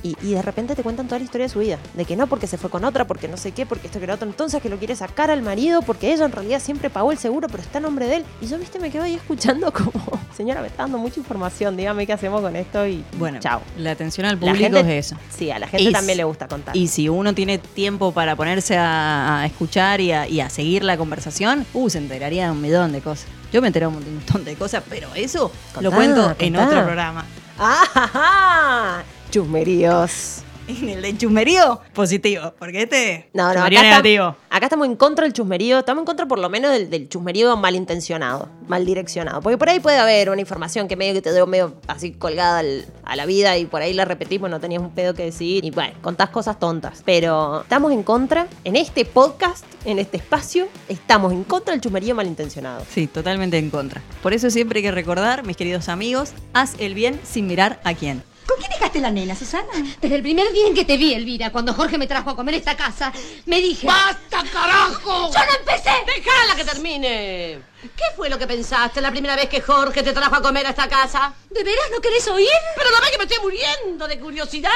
Y, 0.03 0.15
y 0.23 0.35
de 0.35 0.43
repente 0.43 0.77
te 0.77 0.85
cuentan 0.85 1.07
toda 1.09 1.19
la 1.19 1.25
historia 1.25 1.47
de 1.47 1.53
su 1.53 1.59
vida. 1.59 1.79
De 1.95 2.05
que 2.05 2.15
no, 2.15 2.29
porque 2.29 2.47
se 2.47 2.59
fue 2.59 2.71
con 2.71 2.85
otra, 2.85 3.09
porque 3.09 3.27
no 3.27 3.37
sé 3.37 3.51
qué, 3.51 3.67
porque 3.67 3.89
esto 3.89 3.99
que 3.99 4.07
lo 4.07 4.15
otro. 4.15 4.29
Entonces 4.29 4.63
que 4.63 4.69
lo 4.69 4.77
quiere 4.79 4.95
sacar 4.95 5.33
al 5.33 5.43
marido, 5.43 5.83
porque 5.83 6.13
ella 6.13 6.27
en 6.27 6.31
realidad 6.31 6.61
siempre 6.63 6.91
pagó 6.91 7.11
el 7.11 7.19
seguro, 7.19 7.49
pero 7.49 7.61
está 7.61 7.79
a 7.79 7.81
nombre 7.81 8.07
de 8.07 8.17
él. 8.17 8.25
Y 8.41 8.47
yo, 8.47 8.57
viste, 8.57 8.79
me 8.79 8.91
quedo 8.93 9.03
ahí 9.03 9.15
escuchando 9.15 9.73
como, 9.73 9.91
señora, 10.37 10.61
me 10.61 10.69
está 10.69 10.85
dando 10.85 10.99
mucha 10.99 11.19
información, 11.19 11.77
dígame 11.77 12.07
qué 12.07 12.13
hacemos 12.13 12.41
con 12.41 12.55
esto 12.55 12.87
y 12.87 13.03
Bueno, 13.19 13.41
chao. 13.41 13.63
la 13.79 13.91
atención 13.93 14.27
al 14.29 14.39
público 14.39 14.59
gente- 14.77 14.97
es 14.99 15.07
eso. 15.07 15.17
Sí, 15.37 15.51
a 15.51 15.59
la 15.59 15.67
gente 15.67 15.83
Y 15.89 15.93
también 15.93 16.15
si- 16.15 16.19
le 16.19 16.25
gusta 16.25 16.47
contar. 16.47 16.77
Y 16.77 16.87
si 16.87 17.09
uno 17.09 17.35
tiene 17.35 17.59
tiempo 17.59 18.13
para 18.13 18.37
ponerse 18.37 18.77
a, 18.77 19.41
a 19.41 19.47
escuchar 19.47 20.01
y 20.01 20.13
a, 20.13 20.29
y 20.29 20.39
a 20.41 20.51
seguir 20.51 20.85
la 20.85 20.97
conversación, 20.97 21.67
uh, 21.75 21.91
se 21.91 21.99
enteraría 21.99 22.45
de 22.45 22.51
un 22.53 22.61
millón 22.61 22.93
de 22.93 23.01
cosas. 23.01 23.27
Yo 23.53 23.61
me 23.61 23.69
enteré 23.69 23.87
un 23.87 23.95
montón 23.95 24.45
de 24.45 24.55
cosas, 24.57 24.83
pero 24.89 25.09
eso 25.15 25.51
lo 25.81 25.91
Contá, 25.91 25.97
cuento 25.97 26.37
en 26.39 26.57
otro 26.57 26.85
programa. 26.85 27.25
¡Ah! 27.59 29.03
Chusmeríos. 29.31 30.43
En 30.69 30.89
el 30.89 31.01
de 31.03 31.17
chusmerío, 31.17 31.81
positivo, 31.95 32.53
porque 32.59 32.83
este 32.83 33.29
No, 33.33 33.55
no, 33.55 33.61
acá, 33.61 33.71
negativo. 33.71 34.29
está- 34.31 34.57
acá 34.57 34.67
estamos 34.67 34.87
en 34.89 34.97
contra 34.97 35.25
del 35.25 35.33
chusmerío, 35.33 35.79
estamos 35.79 36.03
en 36.03 36.07
contra 36.07 36.27
por 36.27 36.39
lo 36.41 36.49
menos 36.51 36.73
del, 36.73 36.91
del 36.91 37.09
chusmerío 37.09 37.57
malintencionado, 37.57 38.49
mal 38.67 38.85
direccionado. 38.85 39.41
Porque 39.43 39.59
por 39.59 39.69
ahí 39.69 39.79
puede 39.79 39.99
haber 39.99 40.29
una 40.29 40.41
información 40.41 40.89
que 40.89 40.97
medio 40.97 41.15
que 41.15 41.23
te 41.23 41.33
dio 41.33 41.47
medio 41.47 41.75
así 41.87 42.13
colgada 42.13 42.59
al- 42.59 42.85
a 43.05 43.15
la 43.15 43.27
vida 43.27 43.57
y 43.59 43.67
por 43.67 43.81
ahí 43.83 43.93
la 43.93 44.05
repetimos, 44.05 44.51
no 44.51 44.59
tenías 44.59 44.83
un 44.83 44.91
pedo 44.91 45.15
que 45.15 45.23
decir 45.25 45.65
y 45.65 45.71
bueno, 45.71 45.95
contás 46.03 46.31
cosas 46.31 46.59
tontas. 46.59 47.03
Pero 47.05 47.63
estamos 47.63 47.93
en 47.93 48.03
contra, 48.03 48.49
en 48.65 48.75
este 48.75 49.05
podcast, 49.05 49.65
en 49.85 50.01
este 50.01 50.17
espacio, 50.17 50.67
estamos 50.89 51.33
en 51.33 51.45
contra 51.45 51.73
del 51.73 51.81
chusmerío 51.81 52.15
malintencionado. 52.17 52.83
Sí, 52.91 53.07
totalmente 53.07 53.57
en 53.59 53.71
contra. 53.71 54.03
Por 54.23 54.33
eso 54.35 54.51
siempre 54.51 54.79
hay 54.79 54.83
que 54.83 54.91
recordar, 54.91 55.45
mis 55.47 55.57
queridos 55.57 55.89
amigos, 55.89 56.33
haz 56.53 56.75
el 56.81 56.95
bien 56.95 57.21
sin 57.23 57.47
mirar 57.47 57.79
a 57.85 57.95
quién. 57.95 58.23
¿Con 58.47 58.59
quién 58.59 58.71
dejaste 58.71 59.01
la 59.01 59.11
nena, 59.11 59.35
Susana? 59.35 59.73
Desde 60.01 60.17
el 60.17 60.23
primer 60.23 60.53
día 60.53 60.69
en 60.69 60.75
que 60.75 60.85
te 60.85 60.97
vi, 60.97 61.15
Elvira, 61.15 61.51
cuando 61.51 61.75
Jorge 61.75 61.99
me 61.99 62.07
trajo 62.07 62.31
a 62.31 62.37
comer 62.37 62.55
esta 62.55 62.77
casa, 62.77 63.13
me 63.47 63.61
dije... 63.61 63.87
¡Basta, 63.87 64.45
carajo! 64.53 65.33
¡Yo 65.33 65.39
no 65.39 65.59
empecé! 65.59 65.91
¡Déjala 66.07 66.55
que 66.55 66.65
termine! 66.65 67.61
¿Qué 67.83 68.05
fue 68.15 68.29
lo 68.29 68.39
que 68.39 68.47
pensaste 68.47 69.01
la 69.01 69.11
primera 69.11 69.35
vez 69.35 69.49
que 69.49 69.61
Jorge 69.61 70.03
te 70.03 70.13
trajo 70.13 70.37
a 70.37 70.43
comer 70.43 70.67
a 70.67 70.71
esta 70.71 70.89
casa? 70.89 71.35
¿De 71.51 71.65
veras 71.65 71.87
no 71.91 72.01
querés 72.01 72.27
oír? 72.29 72.49
Pero 72.77 72.91
no 72.91 73.01
ve 73.01 73.11
que 73.11 73.19
me 73.19 73.25
estoy 73.25 73.43
muriendo 73.43 74.07
de 74.07 74.21
curiosidad. 74.21 74.71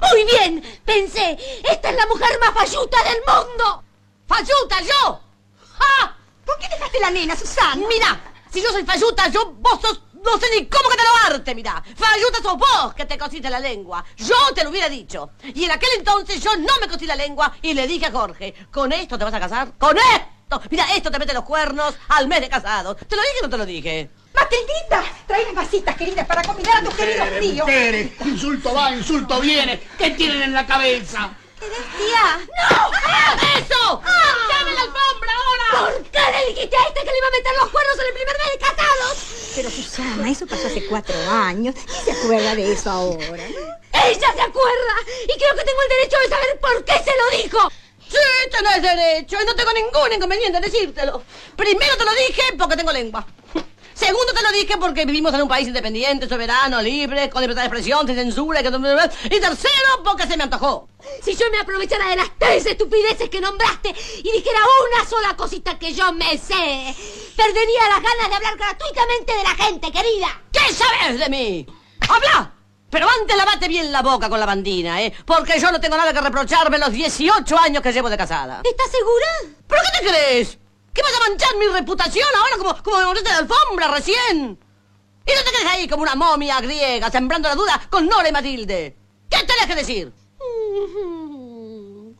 Muy 0.00 0.24
bien, 0.24 0.80
pensé, 0.84 1.36
esta 1.68 1.90
es 1.90 1.96
la 1.96 2.06
mujer 2.06 2.38
más 2.40 2.54
falluta 2.54 2.98
del 3.02 3.18
mundo. 3.26 3.84
¡Falluta, 4.28 4.80
yo! 4.80 5.20
¡Ah! 5.80 6.16
¿Por 6.44 6.58
qué 6.58 6.68
dejaste 6.68 7.00
la 7.00 7.10
nena, 7.10 7.36
Susana? 7.36 7.86
Mira, 7.88 8.20
si 8.52 8.62
yo 8.62 8.70
soy 8.70 8.84
falluta, 8.84 9.28
yo, 9.28 9.54
vos 9.58 9.80
sos, 9.80 10.00
no 10.24 10.38
sé 10.38 10.46
ni 10.54 10.66
cómo 10.66 10.88
catalogarte, 10.88 11.54
mira. 11.54 11.82
Falluta 11.96 12.42
sos 12.42 12.56
vos 12.56 12.94
que 12.94 13.04
te 13.04 13.18
cosiste 13.18 13.50
la 13.50 13.60
lengua. 13.60 14.04
Yo 14.16 14.36
te 14.54 14.64
lo 14.64 14.70
hubiera 14.70 14.88
dicho. 14.88 15.30
Y 15.42 15.64
en 15.64 15.70
aquel 15.70 15.90
entonces 15.98 16.42
yo 16.42 16.56
no 16.56 16.78
me 16.80 16.88
cosí 16.88 17.06
la 17.06 17.16
lengua 17.16 17.54
y 17.62 17.74
le 17.74 17.86
dije 17.86 18.06
a 18.06 18.12
Jorge, 18.12 18.54
¿con 18.70 18.92
esto 18.92 19.18
te 19.18 19.24
vas 19.24 19.34
a 19.34 19.40
casar? 19.40 19.72
¡Con 19.78 19.96
esto! 19.96 20.60
Mira, 20.70 20.86
esto 20.96 21.10
te 21.10 21.18
mete 21.18 21.34
los 21.34 21.44
cuernos 21.44 21.94
al 22.08 22.26
mes 22.26 22.40
de 22.40 22.48
casado. 22.48 22.94
¿Te 22.94 23.16
lo 23.16 23.22
dije 23.22 23.38
o 23.40 23.42
no 23.42 23.50
te 23.50 23.58
lo 23.58 23.66
dije? 23.66 24.10
Matildita, 24.34 25.04
trae 25.26 25.44
las 25.44 25.54
vasitas, 25.54 25.96
queridas, 25.96 26.26
para 26.26 26.42
convidar 26.42 26.78
a 26.78 26.82
tus 26.84 26.94
queridos 26.94 27.28
tíos. 27.40 27.66
Mujeres, 27.66 28.12
insulto 28.24 28.74
va, 28.74 28.94
insulto 28.94 29.40
viene. 29.40 29.80
¿Qué 29.98 30.10
tienen 30.10 30.42
en 30.42 30.52
la 30.52 30.66
cabeza? 30.66 31.30
Tía, 31.58 32.38
¡No! 32.70 32.90
¡Ah! 33.06 33.36
¡Eso! 33.58 34.02
¡Dame 34.48 34.72
la 34.74 34.82
alfombra 34.82 35.32
ahora! 35.34 35.92
¿Por 35.92 36.04
qué 36.10 36.20
le 36.30 36.54
dijiste 36.54 36.76
a 36.76 36.88
este 36.88 37.00
que 37.00 37.10
le 37.10 37.18
iba 37.18 37.26
a 37.26 37.30
meter 37.30 37.52
los 37.60 37.70
cuernos 37.70 37.98
en 37.98 38.06
el 38.06 38.14
primer 38.14 38.38
mes 38.38 38.52
de 38.52 38.58
casados? 38.58 39.38
pero 39.58 39.70
Susana, 39.70 40.30
eso 40.30 40.46
pasó 40.46 40.68
hace 40.68 40.86
cuatro 40.86 41.16
años. 41.28 41.74
¿Quién 41.74 42.04
se 42.04 42.12
acuerda 42.12 42.54
de 42.54 42.72
eso 42.72 42.90
ahora? 42.90 43.24
Ella 43.24 44.32
se 44.36 44.40
acuerda 44.40 44.94
y 45.24 45.36
creo 45.36 45.54
que 45.56 45.64
tengo 45.64 45.82
el 45.82 45.88
derecho 45.88 46.16
de 46.22 46.28
saber 46.28 46.60
por 46.60 46.84
qué 46.84 46.92
se 46.92 47.10
lo 47.16 47.42
dijo. 47.42 47.72
Sí, 48.08 48.50
tenés 48.52 48.82
derecho 48.82 49.36
y 49.42 49.44
no 49.44 49.56
tengo 49.56 49.72
ningún 49.72 50.12
inconveniente 50.12 50.58
en 50.58 50.62
decírtelo. 50.62 51.24
Primero 51.56 51.96
te 51.96 52.04
lo 52.04 52.12
dije 52.12 52.42
porque 52.56 52.76
tengo 52.76 52.92
lengua. 52.92 53.26
Segundo 53.98 54.32
te 54.32 54.42
lo 54.42 54.52
dije 54.52 54.76
porque 54.78 55.04
vivimos 55.04 55.34
en 55.34 55.42
un 55.42 55.48
país 55.48 55.66
independiente, 55.66 56.28
soberano, 56.28 56.80
libre, 56.80 57.28
con 57.28 57.40
libertad 57.40 57.62
de 57.62 57.66
expresión, 57.66 58.06
sin 58.06 58.14
censura. 58.14 58.60
Y 58.60 59.40
tercero 59.40 60.02
porque 60.04 60.24
se 60.28 60.36
me 60.36 60.44
antojó. 60.44 60.88
Si 61.20 61.34
yo 61.34 61.50
me 61.50 61.58
aprovechara 61.58 62.08
de 62.08 62.14
las 62.14 62.30
tres 62.38 62.64
estupideces 62.66 63.28
que 63.28 63.40
nombraste 63.40 63.92
y 64.22 64.30
dijera 64.30 64.60
una 64.86 65.08
sola 65.08 65.36
cosita 65.36 65.80
que 65.80 65.92
yo 65.92 66.12
me 66.12 66.38
sé, 66.38 66.94
perdería 67.36 67.88
las 67.88 68.02
ganas 68.02 68.28
de 68.28 68.36
hablar 68.36 68.56
gratuitamente 68.56 69.36
de 69.36 69.42
la 69.42 69.54
gente, 69.56 69.90
querida. 69.90 70.42
¿Qué 70.52 70.72
sabes 70.72 71.18
de 71.18 71.28
mí? 71.28 71.66
¡Habla! 72.08 72.52
Pero 72.90 73.08
antes 73.20 73.36
lavate 73.36 73.66
bien 73.66 73.90
la 73.90 74.02
boca 74.02 74.28
con 74.28 74.38
la 74.38 74.46
bandina, 74.46 75.02
¿eh? 75.02 75.12
Porque 75.26 75.58
yo 75.58 75.72
no 75.72 75.80
tengo 75.80 75.96
nada 75.96 76.12
que 76.12 76.20
reprocharme 76.20 76.78
los 76.78 76.92
18 76.92 77.58
años 77.58 77.82
que 77.82 77.92
llevo 77.92 78.08
de 78.08 78.16
casada. 78.16 78.62
¿Estás 78.64 78.90
segura? 78.92 79.26
¿Pero 79.66 79.82
qué 79.82 79.98
te 79.98 80.06
crees? 80.08 80.58
¿Que 80.98 81.02
vas 81.04 81.14
a 81.14 81.28
manchar 81.28 81.56
mi 81.58 81.66
reputación 81.68 82.26
ahora 82.36 82.56
como, 82.58 82.82
como 82.82 82.98
me 82.98 83.04
montaste 83.04 83.30
de 83.30 83.36
alfombra 83.36 83.86
recién? 83.86 84.58
¿Y 85.24 85.30
no 85.32 85.44
te 85.44 85.50
quedes 85.52 85.66
ahí 85.70 85.86
como 85.86 86.02
una 86.02 86.16
momia 86.16 86.60
griega 86.60 87.08
sembrando 87.08 87.48
la 87.48 87.54
duda 87.54 87.80
con 87.88 88.08
Nora 88.08 88.28
y 88.28 88.32
Matilde? 88.32 88.96
¿Qué 89.30 89.38
tenés 89.38 89.66
que 89.68 89.76
decir? 89.76 90.12
Mm, 90.40 92.10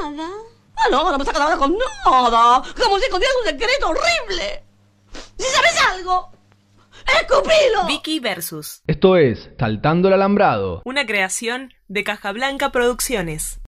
Nada. 0.00 0.30
Ah, 0.78 0.88
no, 0.90 1.10
no 1.10 1.18
me 1.18 1.24
sacas 1.26 1.42
ahora 1.42 1.58
con 1.58 1.76
nada. 1.76 2.62
Como 2.82 2.98
si 2.98 3.04
escondieras 3.04 3.36
un 3.44 3.50
secreto 3.50 3.88
horrible. 3.90 4.64
Si 5.38 5.44
sabes 5.44 5.78
algo, 5.92 6.30
escupilo. 7.20 7.84
Vicky 7.86 8.18
versus. 8.20 8.80
Esto 8.86 9.16
es 9.18 9.50
Saltando 9.58 10.08
el 10.08 10.14
Alambrado. 10.14 10.80
Una 10.86 11.04
creación 11.04 11.74
de 11.88 12.02
Caja 12.02 12.32
Blanca 12.32 12.72
Producciones. 12.72 13.60